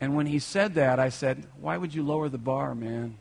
[0.02, 3.16] And when he said that, I said, Why would you lower the bar, man?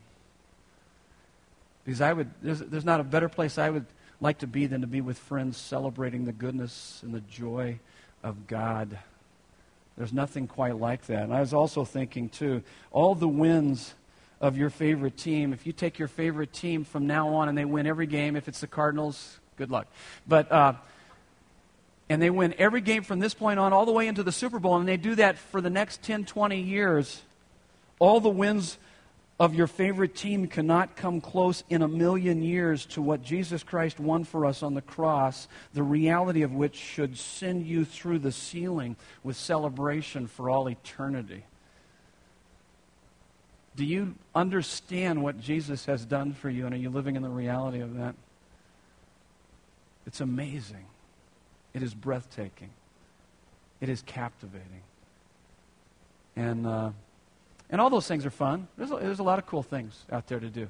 [1.85, 3.85] Because I would, there's, there's not a better place I would
[4.19, 7.79] like to be than to be with friends celebrating the goodness and the joy
[8.23, 8.97] of God.
[9.97, 11.23] There's nothing quite like that.
[11.23, 13.93] And I was also thinking, too, all the wins
[14.41, 17.65] of your favorite team, if you take your favorite team from now on and they
[17.65, 19.87] win every game, if it's the Cardinals, good luck.
[20.27, 20.73] But, uh,
[22.09, 24.59] and they win every game from this point on all the way into the Super
[24.59, 27.21] Bowl, and they do that for the next 10, 20 years,
[27.99, 28.77] all the wins
[29.39, 33.99] of your favorite team cannot come close in a million years to what Jesus Christ
[33.99, 38.31] won for us on the cross, the reality of which should send you through the
[38.31, 41.43] ceiling with celebration for all eternity.
[43.75, 47.29] Do you understand what Jesus has done for you, and are you living in the
[47.29, 48.13] reality of that?
[50.05, 50.85] It's amazing.
[51.73, 52.69] It is breathtaking.
[53.81, 54.83] It is captivating.
[56.35, 56.67] And.
[56.67, 56.91] Uh,
[57.73, 58.67] and all those things are fun.
[58.77, 60.67] There's a, there's a lot of cool things out there to do.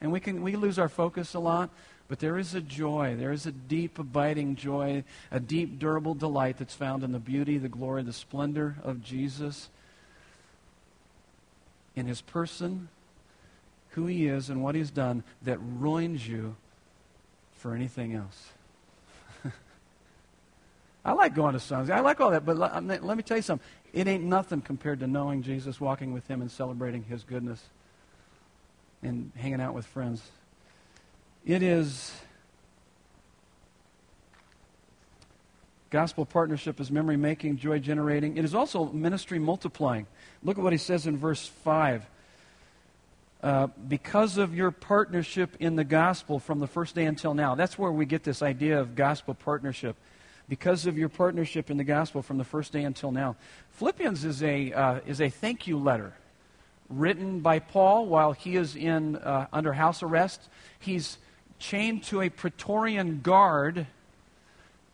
[0.00, 1.68] And we can we lose our focus a lot,
[2.08, 3.14] but there is a joy.
[3.14, 7.58] There is a deep, abiding joy, a deep, durable delight that's found in the beauty,
[7.58, 9.68] the glory, the splendor of Jesus,
[11.94, 12.88] in his person,
[13.90, 16.56] who he is, and what he's done that ruins you
[17.52, 18.48] for anything else.
[21.04, 21.90] I like going to Suns.
[21.90, 23.66] I like all that, but let, let me tell you something.
[23.92, 27.62] It ain't nothing compared to knowing Jesus, walking with Him, and celebrating His goodness
[29.02, 30.22] and hanging out with friends.
[31.44, 32.12] It is.
[35.90, 38.36] Gospel partnership is memory making, joy generating.
[38.36, 40.06] It is also ministry multiplying.
[40.42, 42.06] Look at what he says in verse 5.
[43.42, 47.54] uh, because of your partnership in the gospel from the first day until now.
[47.54, 49.96] That's where we get this idea of gospel partnership.
[50.50, 53.36] Because of your partnership in the gospel from the first day until now.
[53.70, 56.12] Philippians is a, uh, is a thank you letter
[56.88, 60.48] written by Paul while he is in, uh, under house arrest.
[60.80, 61.18] He's
[61.60, 63.86] chained to a Praetorian guard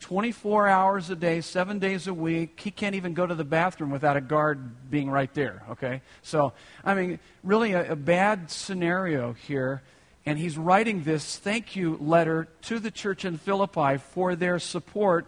[0.00, 2.60] 24 hours a day, seven days a week.
[2.60, 6.02] He can't even go to the bathroom without a guard being right there, okay?
[6.20, 6.52] So,
[6.84, 9.80] I mean, really a, a, bad scenario here.
[10.26, 15.26] And he's writing this thank you letter to the church in Philippi for their support.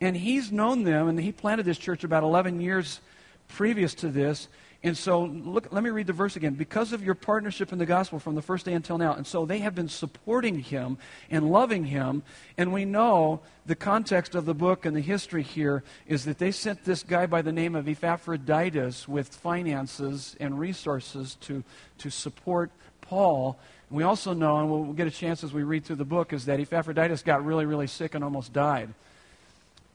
[0.00, 3.00] And he's known them, and he planted this church about 11 years
[3.48, 4.48] previous to this.
[4.82, 6.54] And so, look, let me read the verse again.
[6.54, 9.12] Because of your partnership in the gospel from the first day until now.
[9.12, 10.96] And so they have been supporting him
[11.30, 12.22] and loving him.
[12.56, 16.50] And we know the context of the book and the history here is that they
[16.50, 21.62] sent this guy by the name of Epaphroditus with finances and resources to,
[21.98, 22.70] to support
[23.02, 23.58] Paul.
[23.90, 26.32] And we also know, and we'll get a chance as we read through the book,
[26.32, 28.94] is that Epaphroditus got really, really sick and almost died.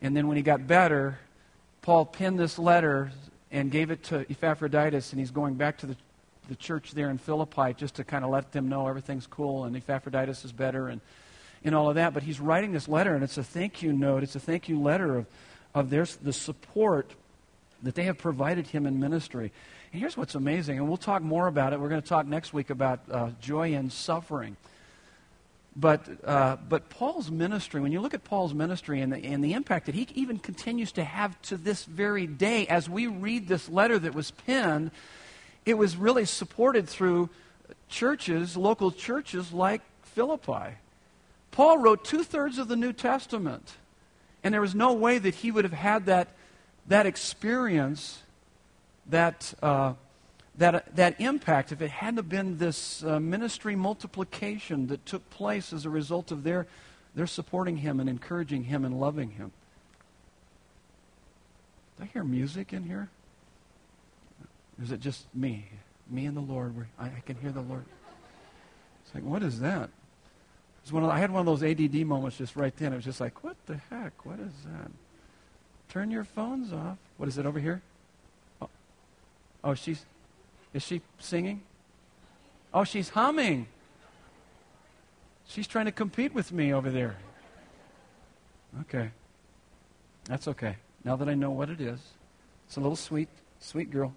[0.06, 1.18] And then when he got better,
[1.82, 3.12] Paul penned this letter
[3.50, 5.96] and gave it to Epaphroditus, and he's going back to the,
[6.48, 9.76] the church there in Philippi just to kind of let them know everything's cool and
[9.76, 11.02] Epaphroditus is better and,
[11.64, 12.14] and all of that.
[12.14, 14.22] But he's writing this letter, and it's a thank you note.
[14.22, 15.26] It's a thank you letter of,
[15.74, 17.10] of their, the support
[17.82, 19.52] that they have provided him in ministry.
[19.92, 21.80] And here's what's amazing, and we'll talk more about it.
[21.80, 24.56] We're going to talk next week about uh, joy and suffering.
[25.76, 29.54] But, uh, but Paul's ministry, when you look at Paul's ministry and the, and the
[29.54, 33.68] impact that he even continues to have to this very day, as we read this
[33.68, 34.92] letter that was penned,
[35.66, 37.30] it was really supported through
[37.90, 40.78] churches, local churches like Philippi.
[41.52, 43.74] Paul wrote two thirds of the New Testament,
[44.44, 46.30] and there was no way that he would have had that,
[46.88, 48.24] that experience,
[49.08, 49.54] that.
[49.62, 49.94] Uh,
[50.58, 55.86] that, that impact, if it hadn't been this uh, ministry multiplication that took place as
[55.86, 56.66] a result of their,
[57.14, 59.52] their supporting him and encouraging him and loving him.
[61.98, 63.10] Do I hear music in here?
[64.82, 65.66] Is it just me?
[66.10, 66.74] Me and the Lord.
[67.00, 67.86] I, I can hear the Lord.
[69.06, 69.90] It's like, what is that?
[70.84, 72.94] It's one of, I had one of those ADD moments just right then.
[72.94, 74.26] It was just like, what the heck?
[74.26, 74.92] What is that?
[75.90, 76.98] Turn your phones off.
[77.18, 77.82] What is it over here?
[78.62, 78.70] Oh,
[79.64, 80.06] oh she's
[80.76, 81.64] is she singing?
[82.74, 83.68] Oh, she's humming.
[85.48, 87.16] She's trying to compete with me over there.
[88.82, 89.12] Okay.
[90.26, 90.76] That's okay.
[91.06, 92.00] Now that I know what it is,
[92.68, 94.14] it's a little sweet, sweet girl.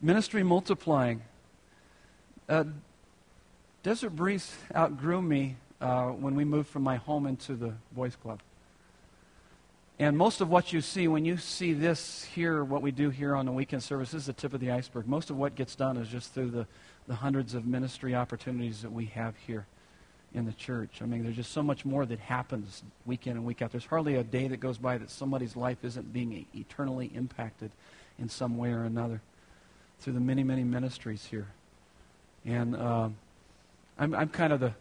[0.00, 1.22] Ministry multiplying.
[2.48, 2.64] Uh,
[3.82, 8.40] Desert Breeze outgrew me uh, when we moved from my home into the boys' club.
[10.00, 13.34] And most of what you see, when you see this here, what we do here
[13.34, 15.08] on the weekend service, is the tip of the iceberg.
[15.08, 16.66] Most of what gets done is just through the,
[17.08, 19.66] the hundreds of ministry opportunities that we have here
[20.34, 21.00] in the church.
[21.02, 23.72] I mean, there's just so much more that happens week in and week out.
[23.72, 27.72] There's hardly a day that goes by that somebody's life isn't being eternally impacted
[28.20, 29.20] in some way or another
[29.98, 31.48] through the many, many ministries here.
[32.44, 33.08] And uh,
[33.98, 34.74] I'm, I'm kind of the,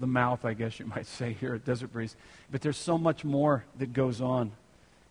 [0.00, 2.16] the mouth, I guess you might say, here at Desert Breeze.
[2.50, 4.50] But there's so much more that goes on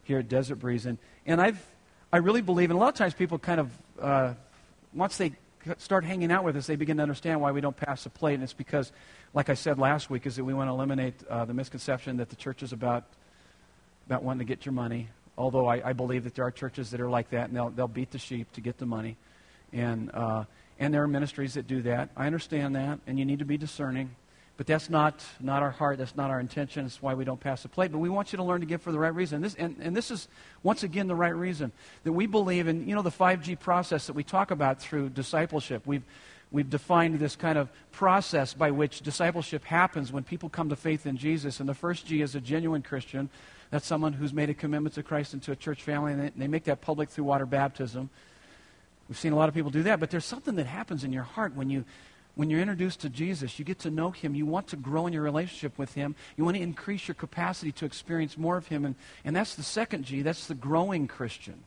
[0.03, 0.85] here at Desert Breeze.
[0.85, 1.65] And, and I've,
[2.11, 4.33] I really believe, and a lot of times people kind of, uh,
[4.93, 5.33] once they
[5.77, 8.35] start hanging out with us, they begin to understand why we don't pass the plate.
[8.35, 8.91] And it's because,
[9.33, 12.29] like I said last week, is that we want to eliminate uh, the misconception that
[12.29, 13.05] the church is about,
[14.07, 15.09] about wanting to get your money.
[15.37, 17.87] Although I, I, believe that there are churches that are like that, and they'll, they'll
[17.87, 19.17] beat the sheep to get the money.
[19.71, 20.43] And, uh,
[20.77, 22.09] and there are ministries that do that.
[22.15, 24.11] I understand that, and you need to be discerning.
[24.55, 25.97] But that's not, not our heart.
[25.97, 26.83] That's not our intention.
[26.83, 27.91] That's why we don't pass the plate.
[27.91, 29.41] But we want you to learn to give for the right reason.
[29.41, 30.27] This, and, and this is,
[30.61, 31.71] once again, the right reason.
[32.03, 35.87] That we believe in, you know, the 5G process that we talk about through discipleship.
[35.87, 36.03] We've,
[36.51, 41.07] we've defined this kind of process by which discipleship happens when people come to faith
[41.07, 41.59] in Jesus.
[41.59, 43.31] And the first G is a genuine Christian.
[43.71, 46.13] That's someone who's made a commitment to Christ and to a church family.
[46.13, 48.11] And they, they make that public through water baptism.
[49.09, 49.99] We've seen a lot of people do that.
[49.99, 51.85] But there's something that happens in your heart when you
[52.35, 54.33] when you're introduced to Jesus, you get to know Him.
[54.33, 56.15] You want to grow in your relationship with Him.
[56.35, 58.85] You want to increase your capacity to experience more of Him.
[58.85, 60.23] And, and that's the second G.
[60.23, 61.63] That's the growing Christian.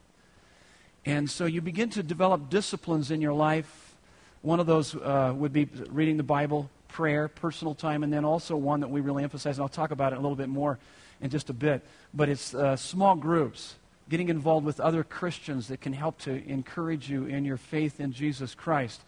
[1.05, 3.95] And so you begin to develop disciplines in your life.
[4.43, 8.57] One of those uh, would be reading the Bible, prayer, personal time, and then also
[8.57, 10.79] one that we really emphasize, and I'll talk about it a little bit more
[11.21, 11.83] in just a bit.
[12.12, 13.77] But it's uh, small groups,
[14.09, 18.12] getting involved with other Christians that can help to encourage you in your faith in
[18.12, 19.01] Jesus Christ.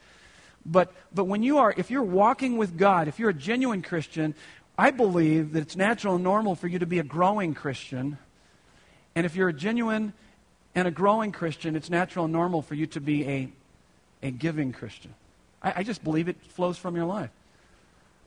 [0.71, 4.35] But, but when you are, if you're walking with God, if you're a genuine Christian,
[4.77, 8.19] I believe that it's natural and normal for you to be a growing Christian.
[9.14, 10.12] And if you're a genuine
[10.75, 13.49] and a growing Christian, it's natural and normal for you to be a,
[14.23, 15.14] a giving Christian.
[15.62, 17.31] I, I just believe it flows from your life.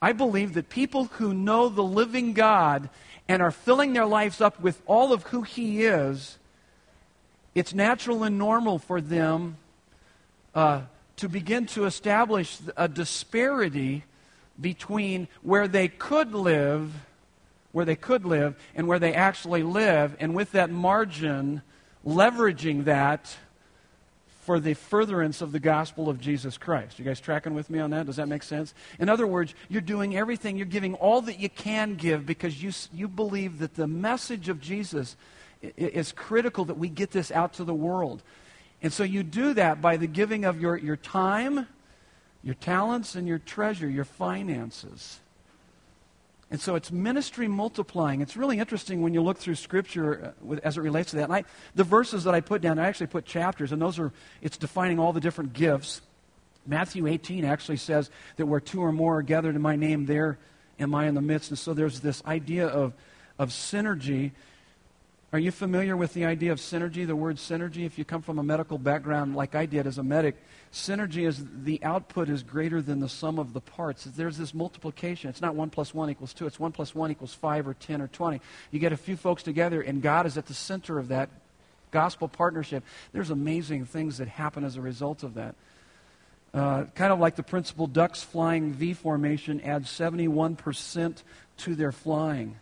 [0.02, 2.89] I believe that people who know the living God
[3.28, 6.39] and are filling their lives up with all of who He is,
[7.54, 9.58] it's natural and normal for them
[10.56, 10.82] uh,
[11.22, 14.04] to begin to establish a disparity
[14.60, 16.92] between where they could live,
[17.74, 21.62] where they could live, and where they actually live, and with that margin,
[22.04, 23.38] leveraging that
[24.42, 26.98] for the furtherance of the gospel of Jesus Christ.
[26.98, 28.08] You guys tracking with me on that?
[28.08, 28.74] Does that make sense?
[28.98, 32.72] In other words, you're doing everything, you're giving all that you can give because you,
[32.92, 35.16] you believe that the message of Jesus
[35.62, 38.24] is critical that we get this out to the world.
[38.82, 41.68] And so you do that by the giving of your, your time,
[42.44, 45.20] your talents, and your treasure, your finances.
[46.52, 48.20] And so it's ministry multiplying.
[48.20, 51.24] It's really interesting when you look through Scripture uh, as it relates to that.
[51.24, 51.44] And I,
[51.76, 54.12] the verses that I put down, I actually put chapters, and those are,
[54.42, 56.02] it's defining all the different gifts.
[56.68, 60.38] Matthew 18 actually says that where two or more are gathered in my name, there
[60.78, 61.52] am I in the midst.
[61.52, 62.94] And so there's this idea of,
[63.40, 64.32] of synergy.
[65.34, 67.86] Are you familiar with the idea of synergy, the word synergy?
[67.86, 70.36] If you come from a medical background like I did as a medic,
[70.72, 74.06] Synergy is the output is greater than the sum of the parts.
[74.06, 75.30] There's this multiplication.
[75.30, 76.48] It's not 1 plus 1 equals 2.
[76.48, 78.40] It's 1 plus 1 equals 5 or 10 or 20.
[78.72, 81.30] You get a few folks together, and God is at the center of that
[81.92, 82.86] gospel partnership.
[83.12, 85.56] There's amazing things that happen as a result of that.
[86.54, 91.24] Uh, kind of like the principle ducks flying V formation adds 71%
[91.58, 92.56] to their flying.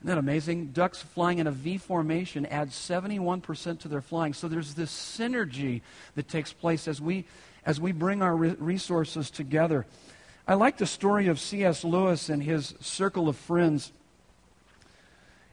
[0.00, 0.68] Isn't that amazing?
[0.68, 4.32] Ducks flying in a V formation add 71% to their flying.
[4.32, 5.82] So there's this synergy
[6.14, 7.26] that takes place as we,
[7.66, 9.84] as we bring our re- resources together.
[10.48, 11.84] I like the story of C.S.
[11.84, 13.92] Lewis and his circle of friends.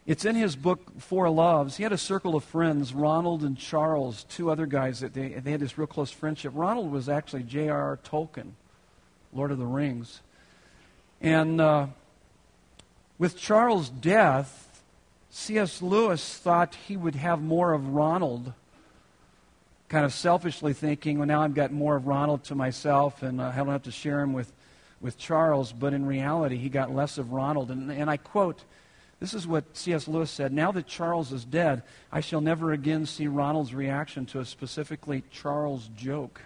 [0.06, 1.76] It's in his book, Four Loves.
[1.76, 5.52] He had a circle of friends, Ronald and Charles, two other guys that they, they
[5.52, 6.54] had this real close friendship.
[6.56, 8.00] Ronald was actually J.R.R.
[8.02, 8.52] Tolkien,
[9.34, 10.22] Lord of the Rings.
[11.20, 11.60] And.
[11.60, 11.88] Uh,
[13.20, 14.82] with Charles' death,
[15.30, 15.82] C.S.
[15.82, 18.54] Lewis thought he would have more of Ronald,
[19.90, 23.52] kind of selfishly thinking, well, now I've got more of Ronald to myself and uh,
[23.54, 24.52] I don't have to share him with,
[25.02, 25.72] with Charles.
[25.72, 27.72] But in reality, he got less of Ronald.
[27.72, 28.64] And, and I quote,
[29.20, 30.08] this is what C.S.
[30.08, 34.40] Lewis said Now that Charles is dead, I shall never again see Ronald's reaction to
[34.40, 36.42] a specifically Charles joke.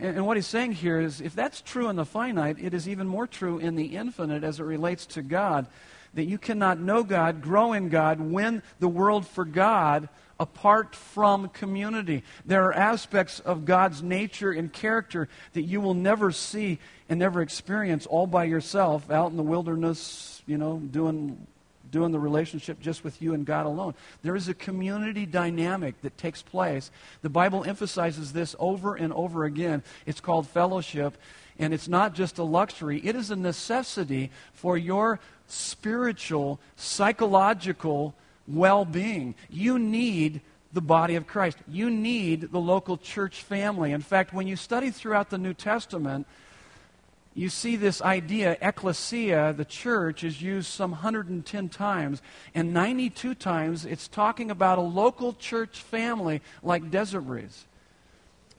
[0.00, 3.06] And, what he's saying here is if that's true in the finite, it is even
[3.06, 5.66] more true in the infinite as it relates to God.
[6.14, 11.48] That you cannot know God, grow in God, win the world for God apart from
[11.48, 12.22] community.
[12.44, 17.40] There are aspects of God's nature and character that you will never see and never
[17.40, 21.46] experience all by yourself out in the wilderness, you know, doing
[21.92, 23.94] doing the relationship just with you and God alone.
[24.22, 26.90] There is a community dynamic that takes place.
[27.20, 29.84] The Bible emphasizes this over and over again.
[30.06, 31.16] It's called fellowship,
[31.58, 38.14] and it's not just a luxury, it is a necessity for your spiritual, psychological
[38.48, 39.36] well being.
[39.48, 40.40] You need
[40.72, 41.58] the body of Christ.
[41.68, 43.92] You need the local church family.
[43.92, 46.26] In fact, when you study throughout the New Testament,
[47.34, 52.20] you see this idea, ecclesia, the church, is used some 110 times,
[52.54, 57.66] and 92 times it's talking about a local church family like Desert Breeze.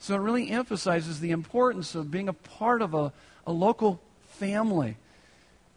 [0.00, 3.12] So it really emphasizes the importance of being a part of a,
[3.46, 4.96] a local family.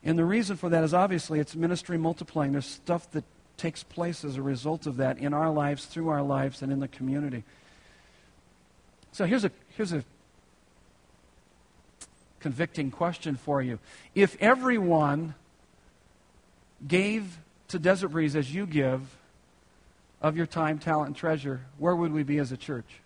[0.03, 2.51] And the reason for that is obviously it's ministry multiplying.
[2.51, 3.23] There's stuff that
[3.57, 6.79] takes place as a result of that in our lives, through our lives, and in
[6.79, 7.43] the community.
[9.11, 10.03] So here's a, here's a
[12.39, 13.79] convicting question for you.
[14.15, 15.35] If everyone
[16.87, 17.37] gave
[17.69, 19.01] to Desert Breeze as you give
[20.21, 23.01] of your time, talent, and treasure, where would we be as a church?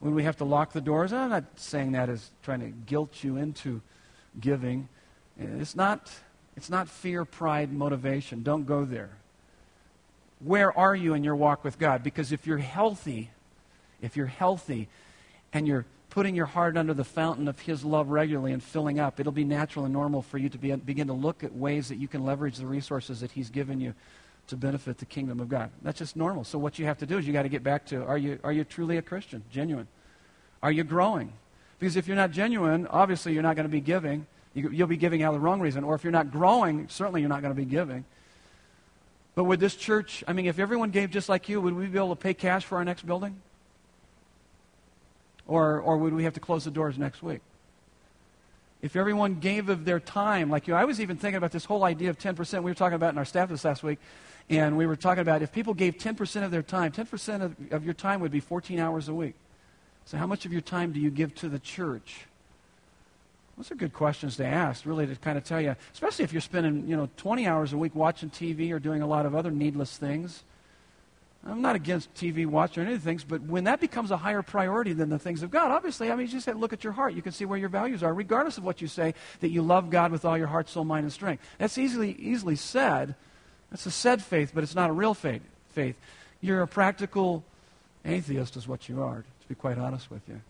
[0.00, 1.12] Would we have to lock the doors?
[1.12, 3.80] I'm not saying that as trying to guilt you into
[4.40, 4.88] giving.
[5.38, 6.10] It's not,
[6.56, 8.42] it's not fear, pride, motivation.
[8.42, 9.10] Don't go there.
[10.40, 12.02] Where are you in your walk with God?
[12.02, 13.30] Because if you're healthy,
[14.00, 14.88] if you're healthy
[15.52, 19.18] and you're putting your heart under the fountain of His love regularly and filling up,
[19.18, 21.96] it'll be natural and normal for you to be, begin to look at ways that
[21.96, 23.94] you can leverage the resources that He's given you
[24.48, 25.70] to benefit the kingdom of God.
[25.80, 26.44] That's just normal.
[26.44, 28.38] So what you have to do is you got to get back to are you,
[28.44, 29.88] are you truly a Christian, genuine?
[30.62, 31.32] Are you growing?
[31.78, 34.26] Because if you're not genuine, obviously you're not going to be giving.
[34.52, 35.82] You, you'll be giving out of the wrong reason.
[35.82, 38.04] Or if you're not growing, certainly you're not going to be giving.
[39.34, 41.96] But would this church, I mean, if everyone gave just like you, would we be
[41.96, 43.40] able to pay cash for our next building?
[45.46, 47.40] Or, or would we have to close the doors next week?
[48.80, 51.84] If everyone gave of their time, like you, I was even thinking about this whole
[51.84, 52.62] idea of 10%.
[52.62, 53.98] We were talking about in our staff this last week,
[54.50, 57.84] and we were talking about if people gave 10% of their time, 10% of, of
[57.84, 59.34] your time would be 14 hours a week.
[60.04, 62.26] So, how much of your time do you give to the church?
[63.56, 66.40] Those are good questions to ask, really, to kind of tell you, especially if you're
[66.40, 69.50] spending, you know, 20 hours a week watching TV or doing a lot of other
[69.50, 70.42] needless things.
[71.44, 74.92] I'm not against TV watching or any things, but when that becomes a higher priority
[74.92, 77.14] than the things of God, obviously, I mean, you just look at your heart.
[77.14, 79.90] You can see where your values are, regardless of what you say, that you love
[79.90, 81.42] God with all your heart, soul, mind, and strength.
[81.58, 83.16] That's easily, easily said.
[83.70, 85.42] That's a said faith, but it's not a real faith.
[85.70, 85.96] faith.
[86.40, 87.44] You're a practical
[88.04, 90.40] atheist, is what you are, to be quite honest with you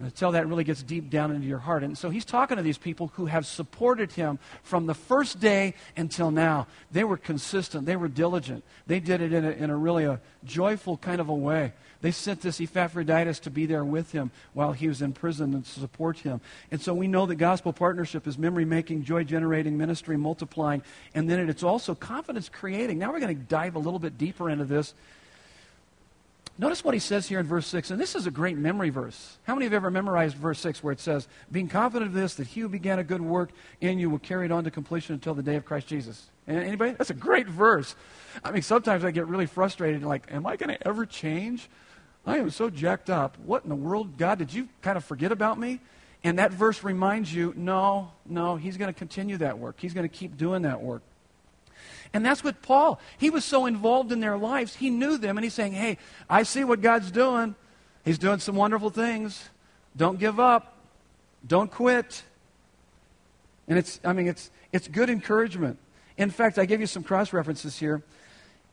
[0.00, 1.82] until that really gets deep down into your heart.
[1.82, 5.74] And so he's talking to these people who have supported him from the first day
[5.96, 6.66] until now.
[6.90, 7.86] They were consistent.
[7.86, 8.64] They were diligent.
[8.86, 11.72] They did it in a, in a really a joyful kind of a way.
[12.02, 15.64] They sent this Epaphroditus to be there with him while he was in prison and
[15.64, 16.40] to support him.
[16.70, 20.82] And so we know that gospel partnership is memory making, joy generating, ministry multiplying,
[21.14, 22.98] and then it's also confidence creating.
[22.98, 24.94] Now we're going to dive a little bit deeper into this
[26.60, 29.38] Notice what he says here in verse 6, and this is a great memory verse.
[29.44, 32.48] How many have ever memorized verse 6 where it says, Being confident of this, that
[32.48, 33.48] he who began a good work
[33.80, 36.28] in you will carry it on to completion until the day of Christ Jesus?
[36.46, 36.92] Anybody?
[36.92, 37.96] That's a great verse.
[38.44, 41.70] I mean, sometimes I get really frustrated, like, am I going to ever change?
[42.26, 43.38] I am so jacked up.
[43.38, 44.18] What in the world?
[44.18, 45.80] God, did you kind of forget about me?
[46.22, 49.76] And that verse reminds you, no, no, he's going to continue that work.
[49.78, 51.00] He's going to keep doing that work.
[52.12, 54.74] And that's what Paul, he was so involved in their lives.
[54.74, 55.98] He knew them, and he's saying, Hey,
[56.28, 57.54] I see what God's doing.
[58.04, 59.48] He's doing some wonderful things.
[59.96, 60.76] Don't give up.
[61.46, 62.22] Don't quit.
[63.68, 65.78] And it's, I mean, it's, it's good encouragement.
[66.16, 68.02] In fact, I gave you some cross references here.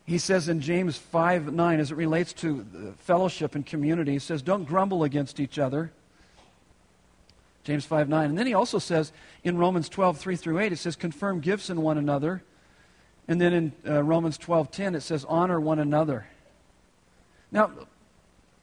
[0.05, 4.41] He says in James 5 9, as it relates to fellowship and community, he says,
[4.41, 5.91] Don't grumble against each other.
[7.65, 8.29] James 5 9.
[8.29, 9.11] And then he also says
[9.43, 12.41] in Romans 12 3 through 8, it says, Confirm gifts in one another
[13.28, 16.28] and then in uh, Romans 12:10 it says honor one another.
[17.51, 17.71] Now,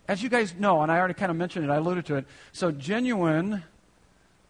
[0.06, 2.26] as you guys know, and I already kind of mentioned it, I alluded to it.
[2.52, 3.62] So genuine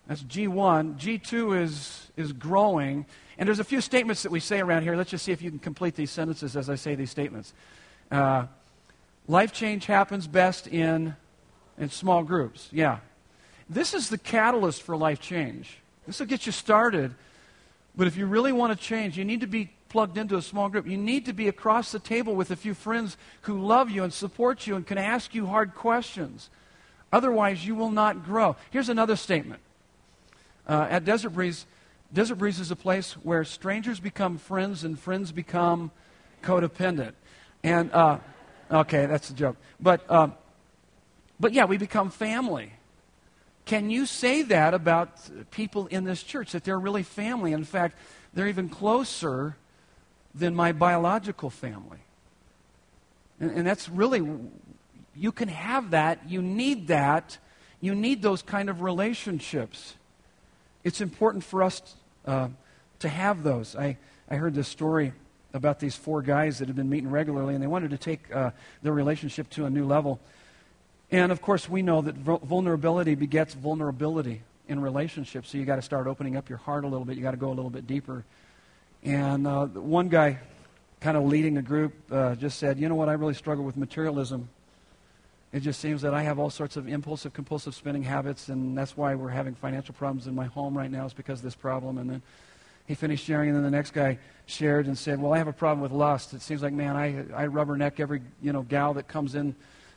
[0.07, 3.07] that's G1, G2 is is growing,
[3.39, 4.97] and there's a few statements that we say around here.
[4.97, 7.53] Let's just see if you can complete these sentences as I say these statements.
[8.11, 8.47] Uh,
[9.27, 11.17] life change happens best in
[11.79, 12.69] in small groups.
[12.71, 12.99] Yeah.
[13.69, 15.79] This is the catalyst for life change.
[16.07, 17.15] This will get you started.
[17.97, 20.69] But if you really want to change, you need to be plugged into a small
[20.69, 20.89] group.
[20.89, 24.13] You need to be across the table with a few friends who love you and
[24.13, 26.51] support you and can ask you hard questions.
[27.13, 28.57] Otherwise, you will not grow.
[28.73, 29.61] Here's another statement.
[30.67, 31.65] Uh, at Desert Breeze,
[32.13, 35.93] Desert Breeze is a place where strangers become friends and friends become
[36.43, 37.13] codependent.
[37.63, 38.19] And, uh,
[38.73, 39.57] okay, that's a joke.
[39.79, 40.31] But, uh,
[41.39, 42.73] but yeah, we become family.
[43.65, 45.21] Can you say that about
[45.53, 47.53] people in this church, that they're really family?
[47.53, 47.97] In fact,
[48.33, 49.55] they're even closer
[50.35, 51.99] than my biological family.
[53.41, 54.27] And, and, that's really,
[55.15, 56.29] you can have that.
[56.29, 57.39] You need that.
[57.81, 59.95] You need those kind of relationships.
[60.83, 62.49] It's important for us uh,
[63.01, 63.77] to have those.
[63.77, 63.97] I,
[64.29, 65.13] I heard this story
[65.53, 68.51] about these four guys that had been meeting regularly, and they wanted to take uh,
[68.83, 70.21] their relationship to a new level.
[71.11, 75.51] And of course, we know that vulnerability begets vulnerability in relationships.
[75.51, 77.17] So you got to start opening up your heart a little bit.
[77.17, 78.25] You got to go a little bit deeper
[79.05, 80.39] and uh, one guy,
[81.01, 83.11] kind of leading the group, uh, just said, You know what?
[83.11, 84.49] I really struggle with materialism.
[85.53, 88.97] It just seems that I have all sorts of impulsive, compulsive spending habits, and that's
[88.97, 91.99] why we're having financial problems in my home right now, is because of this problem.
[91.99, 92.23] And then
[92.87, 95.53] he finished sharing, and then the next guy shared and said, Well, I have a
[95.53, 96.33] problem with lust.
[96.33, 99.55] It seems like, man, I, I rubberneck every you know, gal that comes in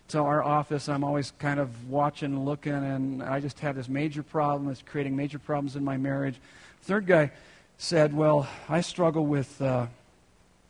[0.10, 0.89] to our office.
[0.89, 4.70] I'm always kind of watching looking, and I just have this major problem.
[4.70, 6.36] It's creating major problems in my marriage.
[6.82, 7.32] Third guy
[7.78, 9.88] said, "Well, I struggle with uh,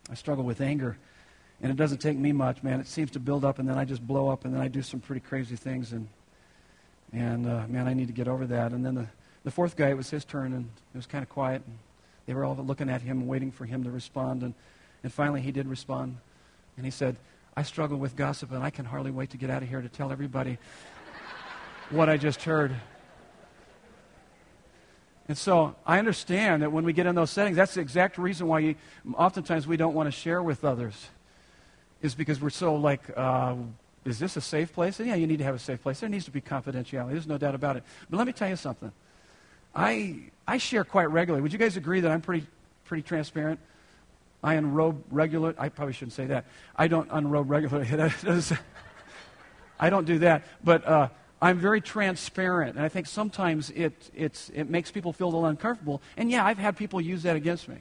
[0.10, 0.98] I struggle with anger,
[1.62, 2.80] and it doesn't take me much, man.
[2.80, 4.82] It seems to build up, and then I just blow up, and then I do
[4.82, 6.08] some pretty crazy things, and
[7.14, 9.08] and uh, man, I need to get over that." And then the
[9.44, 11.78] the fourth guy, it was his turn, and it was kind of quiet, and
[12.26, 14.54] they were all looking at him, waiting for him to respond, and
[15.04, 16.18] and finally he did respond,
[16.76, 17.16] and he said,
[17.56, 19.90] "I struggle with gossip, and I can hardly wait to get out of here to
[19.90, 20.58] tell everybody."
[21.90, 22.76] what I just heard.
[25.28, 28.48] And so I understand that when we get in those settings, that's the exact reason
[28.48, 28.76] why you,
[29.14, 31.08] oftentimes we don't want to share with others,
[32.02, 33.56] is because we're so like, uh,
[34.06, 35.00] is this a safe place?
[35.00, 36.00] And yeah, you need to have a safe place.
[36.00, 37.12] There needs to be confidentiality.
[37.12, 37.84] There's no doubt about it.
[38.10, 38.92] But let me tell you something.
[39.76, 41.42] I, I share quite regularly.
[41.42, 42.48] Would you guys agree that I'm pretty,
[42.86, 43.60] pretty transparent?
[44.42, 45.56] I unrobe regularly.
[45.58, 46.46] I probably shouldn't say that.
[46.76, 47.88] I don't unrobe regularly.
[49.80, 50.46] I don't do that.
[50.64, 51.10] But uh,
[51.42, 56.02] I'm very transparent, and I think sometimes it, it makes people feel a little uncomfortable.
[56.16, 57.78] And yeah, I've had people use that against me.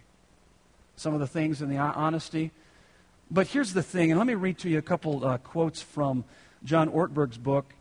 [0.96, 2.50] Some of the things and the honesty.
[3.30, 6.24] But here's the thing, and let me read to you a couple uh, quotes from
[6.64, 7.72] John Ortberg's book.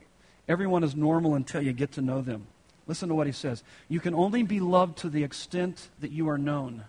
[0.47, 2.47] Everyone is normal until you get to know them.
[2.87, 3.63] Listen to what he says.
[3.89, 6.85] You can only be loved to the extent that you are known.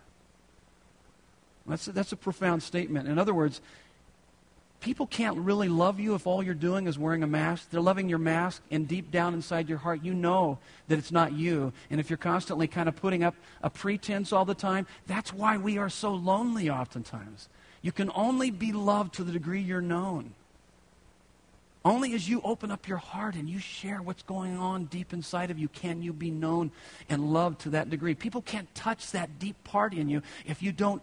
[1.67, 3.09] That's a, that's a profound statement.
[3.09, 3.61] In other words,
[4.81, 7.71] people can't really love you if all you're doing is wearing a mask.
[7.71, 10.59] They're loving your mask, and deep down inside your heart, you know
[10.89, 11.73] that it's not you.
[11.91, 15.57] And if you're constantly kind of putting up a pretense all the time, that's why
[15.57, 17.49] we are so lonely oftentimes.
[17.83, 20.33] You can only be loved to the degree you're known.
[21.85, 25.53] Only as you open up your heart and you share what's going on deep inside
[25.53, 26.73] of you can you be known
[27.09, 28.17] and loved to that degree.
[28.17, 31.01] People can't touch that deep part in you if you don't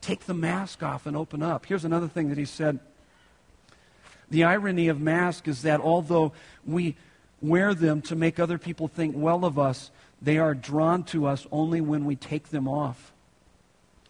[0.00, 1.66] take the mask off and open up.
[1.66, 2.78] Here's another thing that he said.
[4.32, 6.32] The irony of mask is that although
[6.66, 6.96] we
[7.42, 9.90] wear them to make other people think well of us,
[10.22, 13.12] they are drawn to us only when we take them off.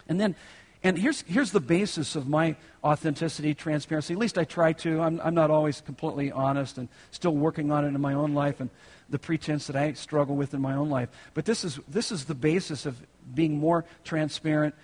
[0.08, 0.36] And then
[0.84, 4.14] and here's, here's the basis of my authenticity, transparency.
[4.14, 5.00] At least I try to.
[5.00, 8.60] I'm, I'm not always completely honest and still working on it in my own life
[8.60, 8.68] and
[9.08, 11.08] the pretense that I struggle with in my own life.
[11.34, 12.96] But this is, this is the basis of
[13.34, 14.74] being more transparent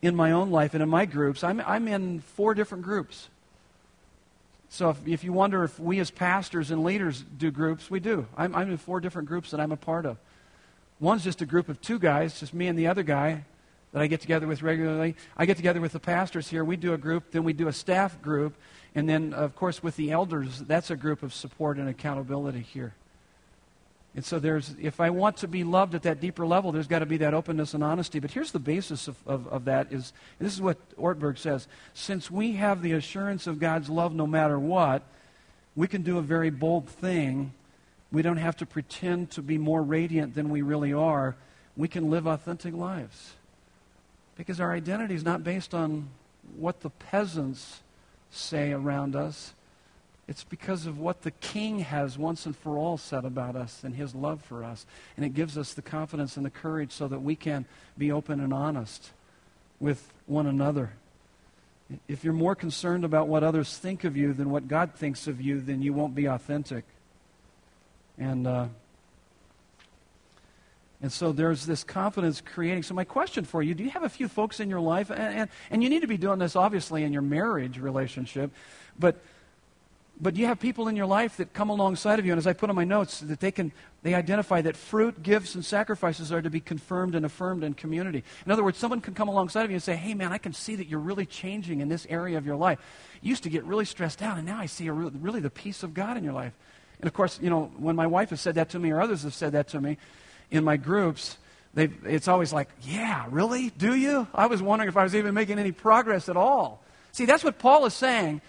[0.00, 1.44] in my own life and in my groups.
[1.44, 3.28] I'm, I'm in four different groups.
[4.72, 8.26] So if, if you wonder if we as pastors and leaders do groups, we do.
[8.38, 10.16] I'm, I'm in four different groups that I'm a part of.
[10.98, 13.44] One's just a group of two guys, just me and the other guy
[13.92, 15.14] that I get together with regularly.
[15.36, 16.64] I get together with the pastors here.
[16.64, 18.54] We do a group, then we do a staff group,
[18.94, 22.94] and then, of course, with the elders, that's a group of support and accountability here.
[24.14, 26.98] And so there's, if I want to be loved at that deeper level, there's got
[26.98, 28.18] to be that openness and honesty.
[28.18, 32.30] But here's the basis of, of, of that is, this is what Ortberg says, since
[32.30, 35.02] we have the assurance of God's love no matter what,
[35.74, 37.54] we can do a very bold thing.
[38.10, 41.34] We don't have to pretend to be more radiant than we really are.
[41.74, 43.32] We can live authentic lives.
[44.36, 46.10] Because our identity is not based on
[46.56, 47.80] what the peasants
[48.30, 49.54] say around us.
[50.28, 53.94] It's because of what the king has once and for all said about us and
[53.94, 54.86] his love for us.
[55.16, 57.64] And it gives us the confidence and the courage so that we can
[57.98, 59.10] be open and honest
[59.80, 60.92] with one another.
[62.08, 65.40] If you're more concerned about what others think of you than what God thinks of
[65.40, 66.84] you, then you won't be authentic.
[68.16, 68.68] And uh,
[71.02, 72.84] and so there's this confidence creating.
[72.84, 75.10] So, my question for you do you have a few folks in your life?
[75.10, 78.52] And, and, and, you need to be doing this, obviously, in your marriage relationship.
[78.96, 79.20] But,
[80.22, 82.30] but you have people in your life that come alongside of you.
[82.30, 83.72] And as I put on my notes, that they can
[84.04, 88.22] they identify that fruit, gifts, and sacrifices are to be confirmed and affirmed in community.
[88.46, 90.52] In other words, someone can come alongside of you and say, Hey, man, I can
[90.52, 92.78] see that you're really changing in this area of your life.
[93.20, 95.82] You used to get really stressed out, and now I see a, really the peace
[95.82, 96.52] of God in your life.
[97.00, 99.24] And of course, you know, when my wife has said that to me, or others
[99.24, 99.98] have said that to me,
[100.52, 101.36] in my groups,
[101.74, 103.70] it's always like, yeah, really?
[103.70, 104.28] Do you?
[104.32, 106.84] I was wondering if I was even making any progress at all.
[107.10, 108.40] See, that's what Paul is saying.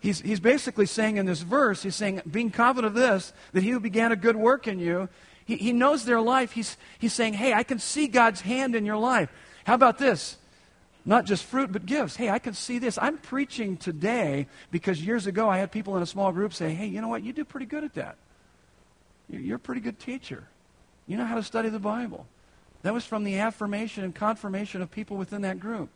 [0.00, 3.70] He's, he's basically saying in this verse, he's saying, being confident of this, that he
[3.70, 5.08] who began a good work in you,
[5.44, 6.52] he, he knows their life.
[6.52, 9.30] He's, he's saying, hey, I can see God's hand in your life.
[9.64, 10.36] How about this?
[11.04, 12.16] Not just fruit, but gifts.
[12.16, 12.98] Hey, I can see this.
[13.00, 16.86] I'm preaching today because years ago I had people in a small group say, hey,
[16.86, 17.22] you know what?
[17.22, 18.16] You do pretty good at that.
[19.28, 20.44] You're a pretty good teacher.
[21.06, 22.26] You know how to study the Bible.
[22.82, 25.88] That was from the affirmation and confirmation of people within that group.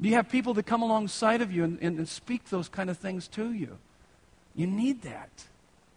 [0.00, 2.88] Do you have people that come alongside of you and, and, and speak those kind
[2.88, 3.78] of things to you?
[4.54, 5.30] You need that.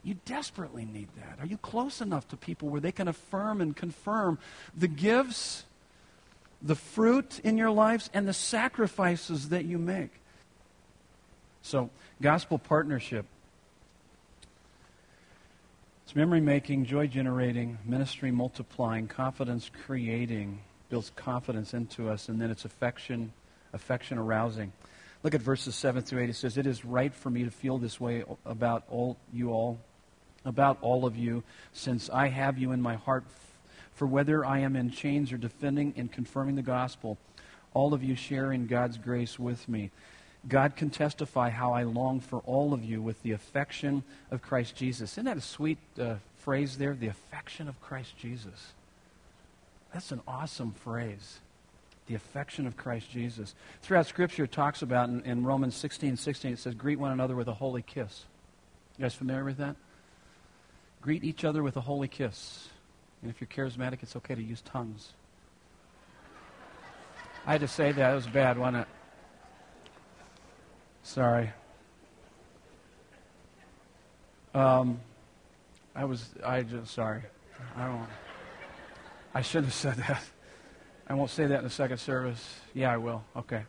[0.03, 1.39] You desperately need that.
[1.39, 4.37] Are you close enough to people where they can affirm and confirm
[4.77, 5.63] the gifts,
[6.61, 10.11] the fruit in your lives, and the sacrifices that you make?
[11.61, 11.89] So,
[12.21, 13.25] gospel partnership
[16.13, 22.51] it's memory making, joy generating, ministry multiplying, confidence creating, builds confidence into us, and then
[22.51, 23.31] it's affection,
[23.73, 24.71] affection arousing.
[25.23, 26.29] Look at verses 7 through 8.
[26.29, 29.79] It says, It is right for me to feel this way about all you all,
[30.43, 33.23] about all of you, since I have you in my heart.
[33.93, 37.17] For whether I am in chains or defending and confirming the gospel,
[37.73, 39.91] all of you share in God's grace with me.
[40.47, 44.75] God can testify how I long for all of you with the affection of Christ
[44.75, 45.13] Jesus.
[45.13, 46.93] Isn't that a sweet uh, phrase there?
[46.93, 48.73] The affection of Christ Jesus.
[49.93, 51.39] That's an awesome phrase.
[52.07, 53.55] The affection of Christ Jesus.
[53.81, 57.35] Throughout Scripture, it talks about in, in Romans 16 16, it says, Greet one another
[57.35, 58.25] with a holy kiss.
[58.97, 59.75] You guys familiar with that?
[61.01, 62.69] Greet each other with a holy kiss.
[63.21, 65.13] And if you're charismatic, it's okay to use tongues.
[67.45, 68.11] I had to say that.
[68.11, 68.87] It was bad, wasn't it?
[71.03, 71.51] Sorry.
[74.53, 74.99] Um,
[75.95, 77.23] I was, I just, sorry.
[77.75, 78.07] I don't,
[79.33, 80.23] I shouldn't have said that.
[81.07, 82.59] I won't say that in the second service.
[82.73, 83.23] Yeah, I will.
[83.35, 83.63] Okay.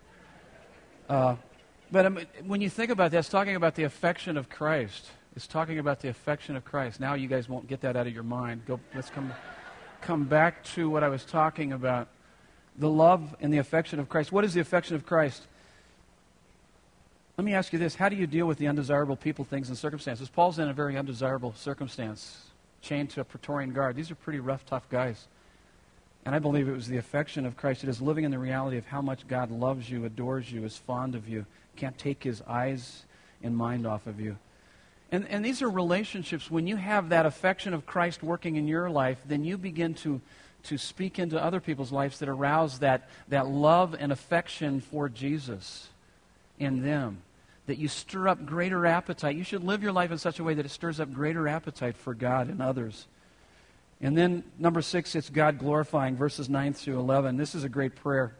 [1.08, 1.36] Uh,
[1.90, 5.10] but mean, when you think about that, it's talking about the affection of Christ.
[5.36, 7.00] It's talking about the affection of Christ.
[7.00, 8.66] Now you guys won't get that out of your mind.
[8.66, 9.32] Go, let's come,
[10.00, 12.08] come back to what I was talking about
[12.76, 14.32] the love and the affection of Christ.
[14.32, 15.42] What is the affection of Christ?
[17.36, 19.76] Let me ask you this How do you deal with the undesirable people, things, and
[19.76, 20.28] circumstances?
[20.28, 22.46] Paul's in a very undesirable circumstance,
[22.80, 23.96] chained to a Praetorian guard.
[23.96, 25.26] These are pretty rough, tough guys.
[26.24, 27.84] And I believe it was the affection of Christ.
[27.84, 30.76] It is living in the reality of how much God loves you, adores you, is
[30.76, 31.44] fond of you,
[31.76, 33.04] can't take his eyes
[33.42, 34.36] and mind off of you.
[35.12, 36.50] And, and these are relationships.
[36.50, 40.20] When you have that affection of Christ working in your life, then you begin to,
[40.64, 45.88] to speak into other people's lives that arouse that, that love and affection for Jesus
[46.58, 47.18] in them.
[47.66, 49.36] That you stir up greater appetite.
[49.36, 51.96] You should live your life in such a way that it stirs up greater appetite
[51.96, 53.06] for God and others.
[54.04, 57.38] And then, number six, it's God glorifying, verses 9 through 11.
[57.38, 58.36] This is a great prayer.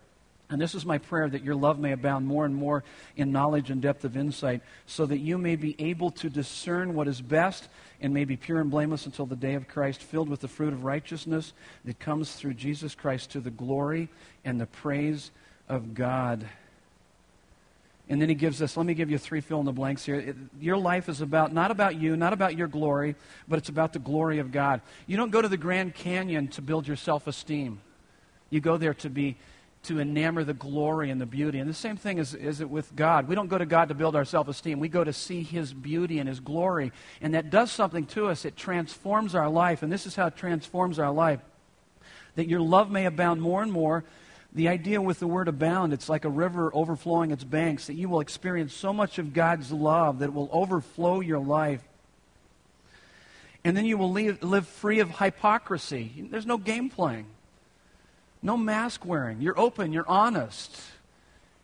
[0.50, 2.84] And this is my prayer that your love may abound more and more
[3.16, 7.08] in knowledge and depth of insight, so that you may be able to discern what
[7.08, 7.68] is best
[8.02, 10.74] and may be pure and blameless until the day of Christ, filled with the fruit
[10.74, 11.54] of righteousness
[11.86, 14.10] that comes through Jesus Christ to the glory
[14.44, 15.30] and the praise
[15.66, 16.46] of God.
[18.08, 20.16] And then he gives us, let me give you three fill in the blanks here.
[20.16, 23.16] It, your life is about, not about you, not about your glory,
[23.48, 24.82] but it's about the glory of God.
[25.06, 27.80] You don't go to the Grand Canyon to build your self esteem.
[28.50, 29.36] You go there to be,
[29.84, 31.58] to enamor the glory and the beauty.
[31.58, 33.26] And the same thing is, is it with God.
[33.26, 34.80] We don't go to God to build our self esteem.
[34.80, 36.92] We go to see His beauty and His glory.
[37.22, 38.44] And that does something to us.
[38.44, 39.82] It transforms our life.
[39.82, 41.40] And this is how it transforms our life.
[42.34, 44.04] That your love may abound more and more
[44.54, 48.08] the idea with the word abound, it's like a river overflowing its banks, that you
[48.08, 51.82] will experience so much of God's love that it will overflow your life.
[53.64, 56.28] And then you will live, live free of hypocrisy.
[56.30, 57.26] There's no game playing,
[58.42, 59.40] no mask wearing.
[59.40, 60.80] You're open, you're honest.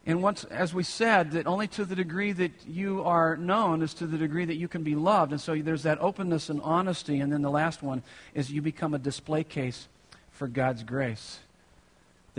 [0.04, 3.94] And once, as we said, that only to the degree that you are known is
[3.94, 5.30] to the degree that you can be loved.
[5.30, 7.20] And so there's that openness and honesty.
[7.20, 8.02] And then the last one
[8.34, 9.86] is you become a display case
[10.32, 11.38] for God's grace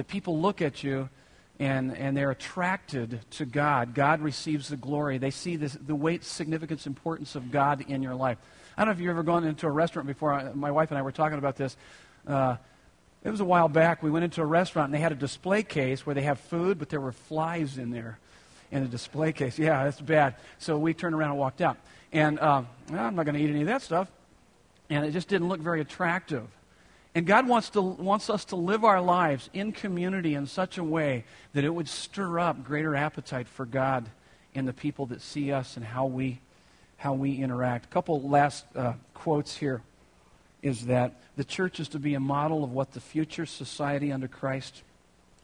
[0.01, 1.07] that people look at you
[1.59, 3.93] and, and they're attracted to God.
[3.93, 5.19] God receives the glory.
[5.19, 8.39] They see this, the weight, significance, importance of God in your life.
[8.75, 10.53] I don't know if you've ever gone into a restaurant before.
[10.55, 11.77] My wife and I were talking about this.
[12.25, 12.55] Uh,
[13.23, 14.01] it was a while back.
[14.01, 16.79] We went into a restaurant and they had a display case where they have food,
[16.79, 18.17] but there were flies in there
[18.71, 19.59] in a display case.
[19.59, 20.33] Yeah, that's bad.
[20.57, 21.77] So we turned around and walked out.
[22.11, 24.07] And uh, I'm not going to eat any of that stuff.
[24.89, 26.47] And it just didn't look very attractive.
[27.13, 30.83] And God wants, to, wants us to live our lives in community in such a
[30.83, 34.09] way that it would stir up greater appetite for God
[34.55, 36.39] and the people that see us and how we,
[36.97, 37.85] how we interact.
[37.85, 39.81] A couple last uh, quotes here
[40.61, 44.29] is that the church is to be a model of what the future society under
[44.29, 44.83] Christ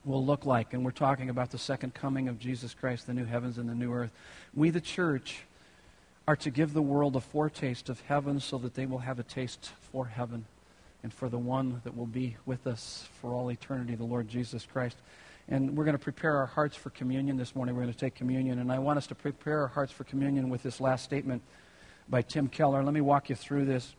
[0.06, 0.74] will look like.
[0.74, 3.76] And we're talking about the second coming of Jesus Christ, the new heavens and the
[3.76, 4.12] new earth.
[4.54, 5.40] We, the church,
[6.30, 9.24] are to give the world a foretaste of heaven so that they will have a
[9.24, 10.46] taste for heaven
[11.04, 14.66] and for the one that will be with us for all eternity, the Lord Jesus
[14.66, 14.98] Christ.
[15.48, 17.76] And we're going to prepare our hearts for communion this morning.
[17.76, 18.60] We're going to take communion.
[18.60, 21.42] And I want us to prepare our hearts for communion with this last statement
[22.10, 22.84] by Tim Keller.
[22.84, 23.96] Let me walk you through this.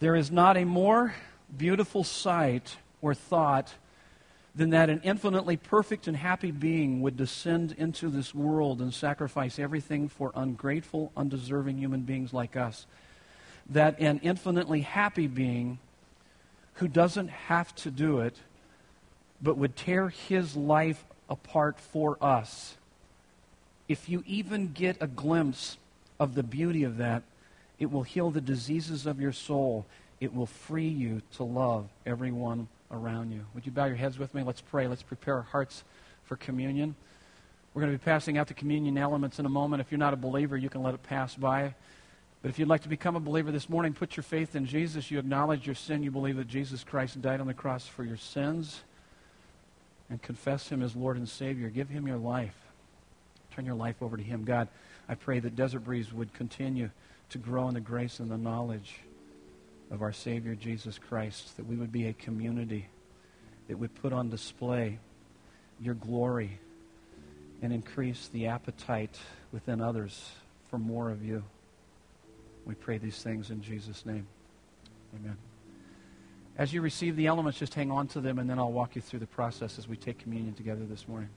[0.00, 1.14] There is not a more
[1.56, 3.74] beautiful sight or thought
[4.54, 9.58] than that an infinitely perfect and happy being would descend into this world and sacrifice
[9.58, 12.86] everything for ungrateful, undeserving human beings like us
[13.68, 15.78] that an infinitely happy being
[16.74, 18.36] who doesn't have to do it,
[19.42, 22.76] but would tear his life apart for us.
[23.88, 25.76] If you even get a glimpse
[26.18, 27.22] of the beauty of that,
[27.78, 29.86] it will heal the diseases of your soul.
[30.20, 33.44] It will free you to love everyone around you.
[33.54, 34.42] Would you bow your heads with me?
[34.42, 34.86] Let's pray.
[34.86, 35.84] Let's prepare our hearts
[36.24, 36.94] for communion.
[37.72, 39.80] We're going to be passing out the communion elements in a moment.
[39.80, 41.74] If you're not a believer, you can let it pass by.
[42.42, 45.10] But if you'd like to become a believer this morning, put your faith in Jesus.
[45.10, 46.02] You acknowledge your sin.
[46.02, 48.80] You believe that Jesus Christ died on the cross for your sins.
[50.08, 51.68] And confess Him as Lord and Savior.
[51.68, 52.56] Give Him your life.
[53.54, 54.44] Turn your life over to Him.
[54.44, 54.68] God,
[55.08, 56.90] I pray that Desert Breeze would continue
[57.28, 58.96] to grow in the grace and the knowledge
[59.90, 62.86] of our Savior Jesus Christ, that we would be a community
[63.68, 64.98] that would put on display
[65.80, 66.58] your glory
[67.62, 69.18] and increase the appetite
[69.52, 70.30] within others
[70.70, 71.44] for more of you.
[72.70, 74.28] We pray these things in Jesus' name.
[75.16, 75.36] Amen.
[76.56, 79.02] As you receive the elements, just hang on to them, and then I'll walk you
[79.02, 81.30] through the process as we take communion together this morning.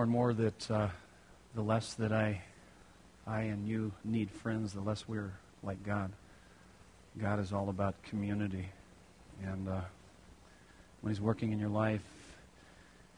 [0.00, 0.88] More and more that uh,
[1.54, 2.40] the less that I,
[3.26, 6.10] I and you need friends, the less we're like God.
[7.20, 8.70] God is all about community.
[9.44, 9.80] And uh,
[11.02, 12.00] when He's working in your life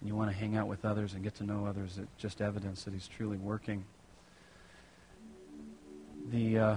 [0.01, 2.41] and you want to hang out with others and get to know others, it's just
[2.41, 3.85] evidence that He's truly working.
[6.33, 6.77] The, uh,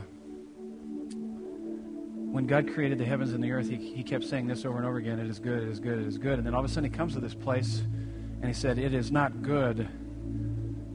[2.31, 4.85] when God created the heavens and the earth, he, he kept saying this over and
[4.85, 6.37] over again it is good, it is good, it is good.
[6.37, 7.81] And then all of a sudden He comes to this place
[8.45, 9.89] and He said, It is not good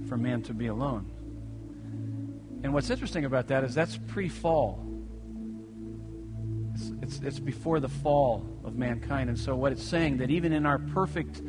[0.08, 1.10] for man to be alone.
[2.62, 4.86] And what's interesting about that is that's pre fall.
[6.74, 9.30] It's, it's, it's before the fall of mankind.
[9.30, 11.42] And so what it's saying that even in our perfect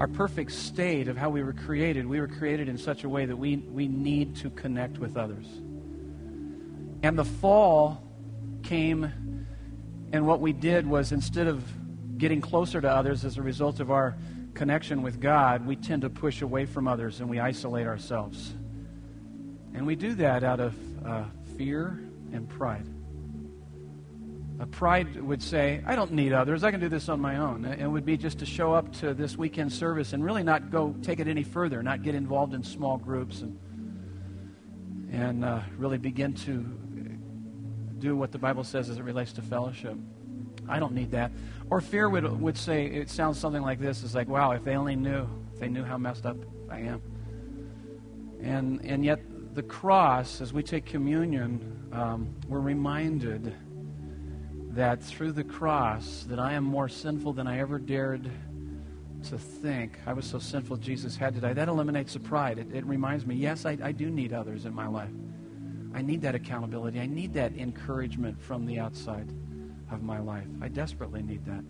[0.00, 3.26] our perfect state of how we were created, we were created in such a way
[3.26, 5.46] that we, we need to connect with others.
[7.02, 8.02] And the fall
[8.62, 9.46] came,
[10.10, 11.62] and what we did was instead of
[12.18, 14.16] getting closer to others as a result of our
[14.54, 18.54] connection with God, we tend to push away from others and we isolate ourselves.
[19.74, 20.74] And we do that out of
[21.04, 21.24] uh,
[21.56, 22.00] fear
[22.32, 22.86] and pride.
[24.60, 26.62] A pride would say, I don't need others.
[26.62, 27.64] I can do this on my own.
[27.64, 30.94] It would be just to show up to this weekend service and really not go
[31.02, 33.58] take it any further, not get involved in small groups and,
[35.10, 36.64] and uh, really begin to
[37.98, 39.96] do what the Bible says as it relates to fellowship.
[40.68, 41.32] I don't need that.
[41.70, 44.02] Or fear would, would say, it sounds something like this.
[44.02, 46.36] It's like, wow, if they only knew, if they knew how messed up
[46.70, 47.02] I am.
[48.40, 49.20] And, and yet,
[49.54, 53.54] the cross, as we take communion, um, we're reminded
[54.70, 58.30] that through the cross, that I am more sinful than I ever dared
[59.24, 59.98] to think.
[60.06, 61.52] I was so sinful Jesus had to die.
[61.52, 62.58] That eliminates the pride.
[62.58, 65.12] It, it reminds me, yes, I, I do need others in my life.
[65.94, 67.00] I need that accountability.
[67.00, 69.32] I need that encouragement from the outside
[69.90, 70.46] of my life.
[70.60, 71.64] I desperately need that.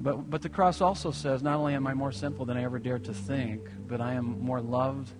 [0.00, 2.78] But, but the cross also says not only am I more sinful than I ever
[2.78, 5.10] dared to think, but I am more loved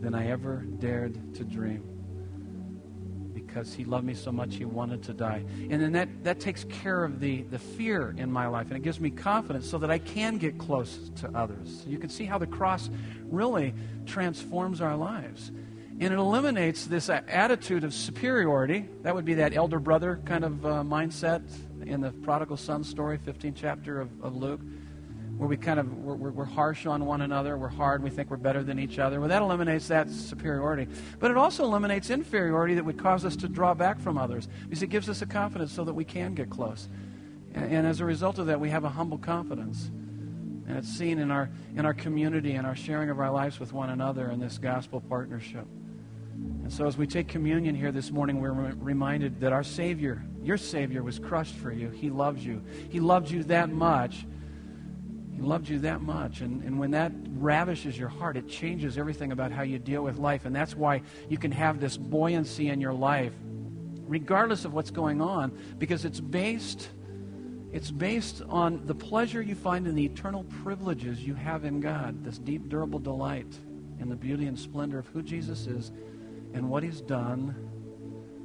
[0.00, 1.82] than I ever dared to dream.
[3.34, 5.44] Because he loved me so much, he wanted to die.
[5.70, 8.82] And then that, that takes care of the, the fear in my life, and it
[8.82, 11.84] gives me confidence so that I can get close to others.
[11.86, 12.88] You can see how the cross
[13.24, 13.74] really
[14.06, 15.52] transforms our lives.
[15.98, 18.86] And it eliminates this attitude of superiority.
[19.02, 21.42] That would be that elder brother kind of uh, mindset
[21.86, 24.60] in the prodigal son story, 15th chapter of, of Luke,
[25.38, 28.36] where we kind of, we're, we're, harsh on one another, we're hard, we think we're
[28.36, 29.20] better than each other.
[29.20, 30.86] Well, that eliminates that superiority.
[31.18, 34.82] But it also eliminates inferiority that would cause us to draw back from others, because
[34.82, 36.88] it gives us a confidence so that we can get close.
[37.54, 39.90] And, and as a result of that, we have a humble confidence.
[40.68, 43.72] And it's seen in our, in our community and our sharing of our lives with
[43.72, 45.66] one another in this gospel partnership.
[46.66, 50.56] And so, as we take communion here this morning, we're reminded that our Savior, your
[50.56, 51.90] Savior, was crushed for you.
[51.90, 52.60] He loves you.
[52.90, 54.26] He loved you that much.
[55.32, 56.40] He loved you that much.
[56.40, 60.16] And, and when that ravishes your heart, it changes everything about how you deal with
[60.16, 60.44] life.
[60.44, 63.32] And that's why you can have this buoyancy in your life,
[64.08, 66.88] regardless of what's going on, because it's based.
[67.70, 72.24] It's based on the pleasure you find in the eternal privileges you have in God,
[72.24, 73.56] this deep, durable delight
[74.00, 75.92] in the beauty and splendor of who Jesus is
[76.54, 77.54] and what he's done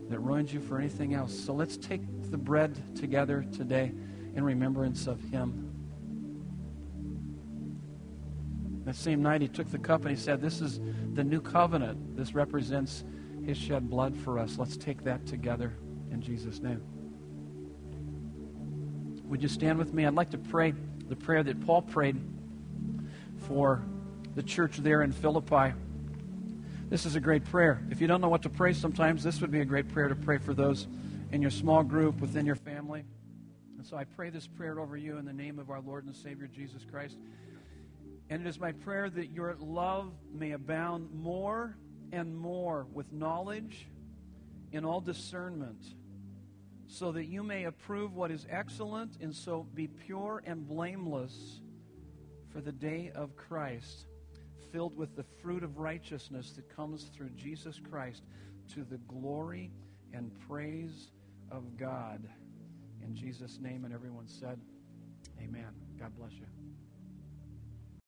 [0.10, 1.38] that ruins you for anything else.
[1.38, 3.94] So let's take the bread together today
[4.36, 5.68] in remembrance of him.
[8.86, 10.80] That same night, he took the cup and he said, This is
[11.14, 12.18] the new covenant.
[12.18, 13.04] This represents
[13.46, 14.58] his shed blood for us.
[14.58, 15.74] Let's take that together
[16.12, 16.82] in Jesus' name.
[19.26, 20.06] Would you stand with me?
[20.06, 20.74] I'd like to pray
[21.08, 22.20] the prayer that Paul prayed
[23.38, 23.82] for
[24.36, 25.74] the church there in Philippi.
[26.92, 27.82] This is a great prayer.
[27.90, 30.16] If you don't know what to pray sometimes, this would be a great prayer to
[30.16, 30.88] pray for those
[31.32, 33.06] in your small group, within your family.
[33.78, 36.14] And so I pray this prayer over you in the name of our Lord and
[36.14, 37.18] Savior Jesus Christ.
[38.30, 41.78] And it is my prayer that your love may abound more
[42.12, 43.88] and more with knowledge
[44.74, 45.82] in all discernment,
[46.88, 51.62] so that you may approve what is excellent, and so be pure and blameless
[52.50, 54.08] for the day of Christ
[54.72, 58.24] filled with the fruit of righteousness that comes through Jesus Christ
[58.74, 59.72] to the glory
[60.14, 61.12] and praise
[61.52, 62.28] of God.
[63.04, 64.60] In Jesus' name, and everyone said,
[65.40, 65.74] Amen.
[66.00, 66.61] God bless you.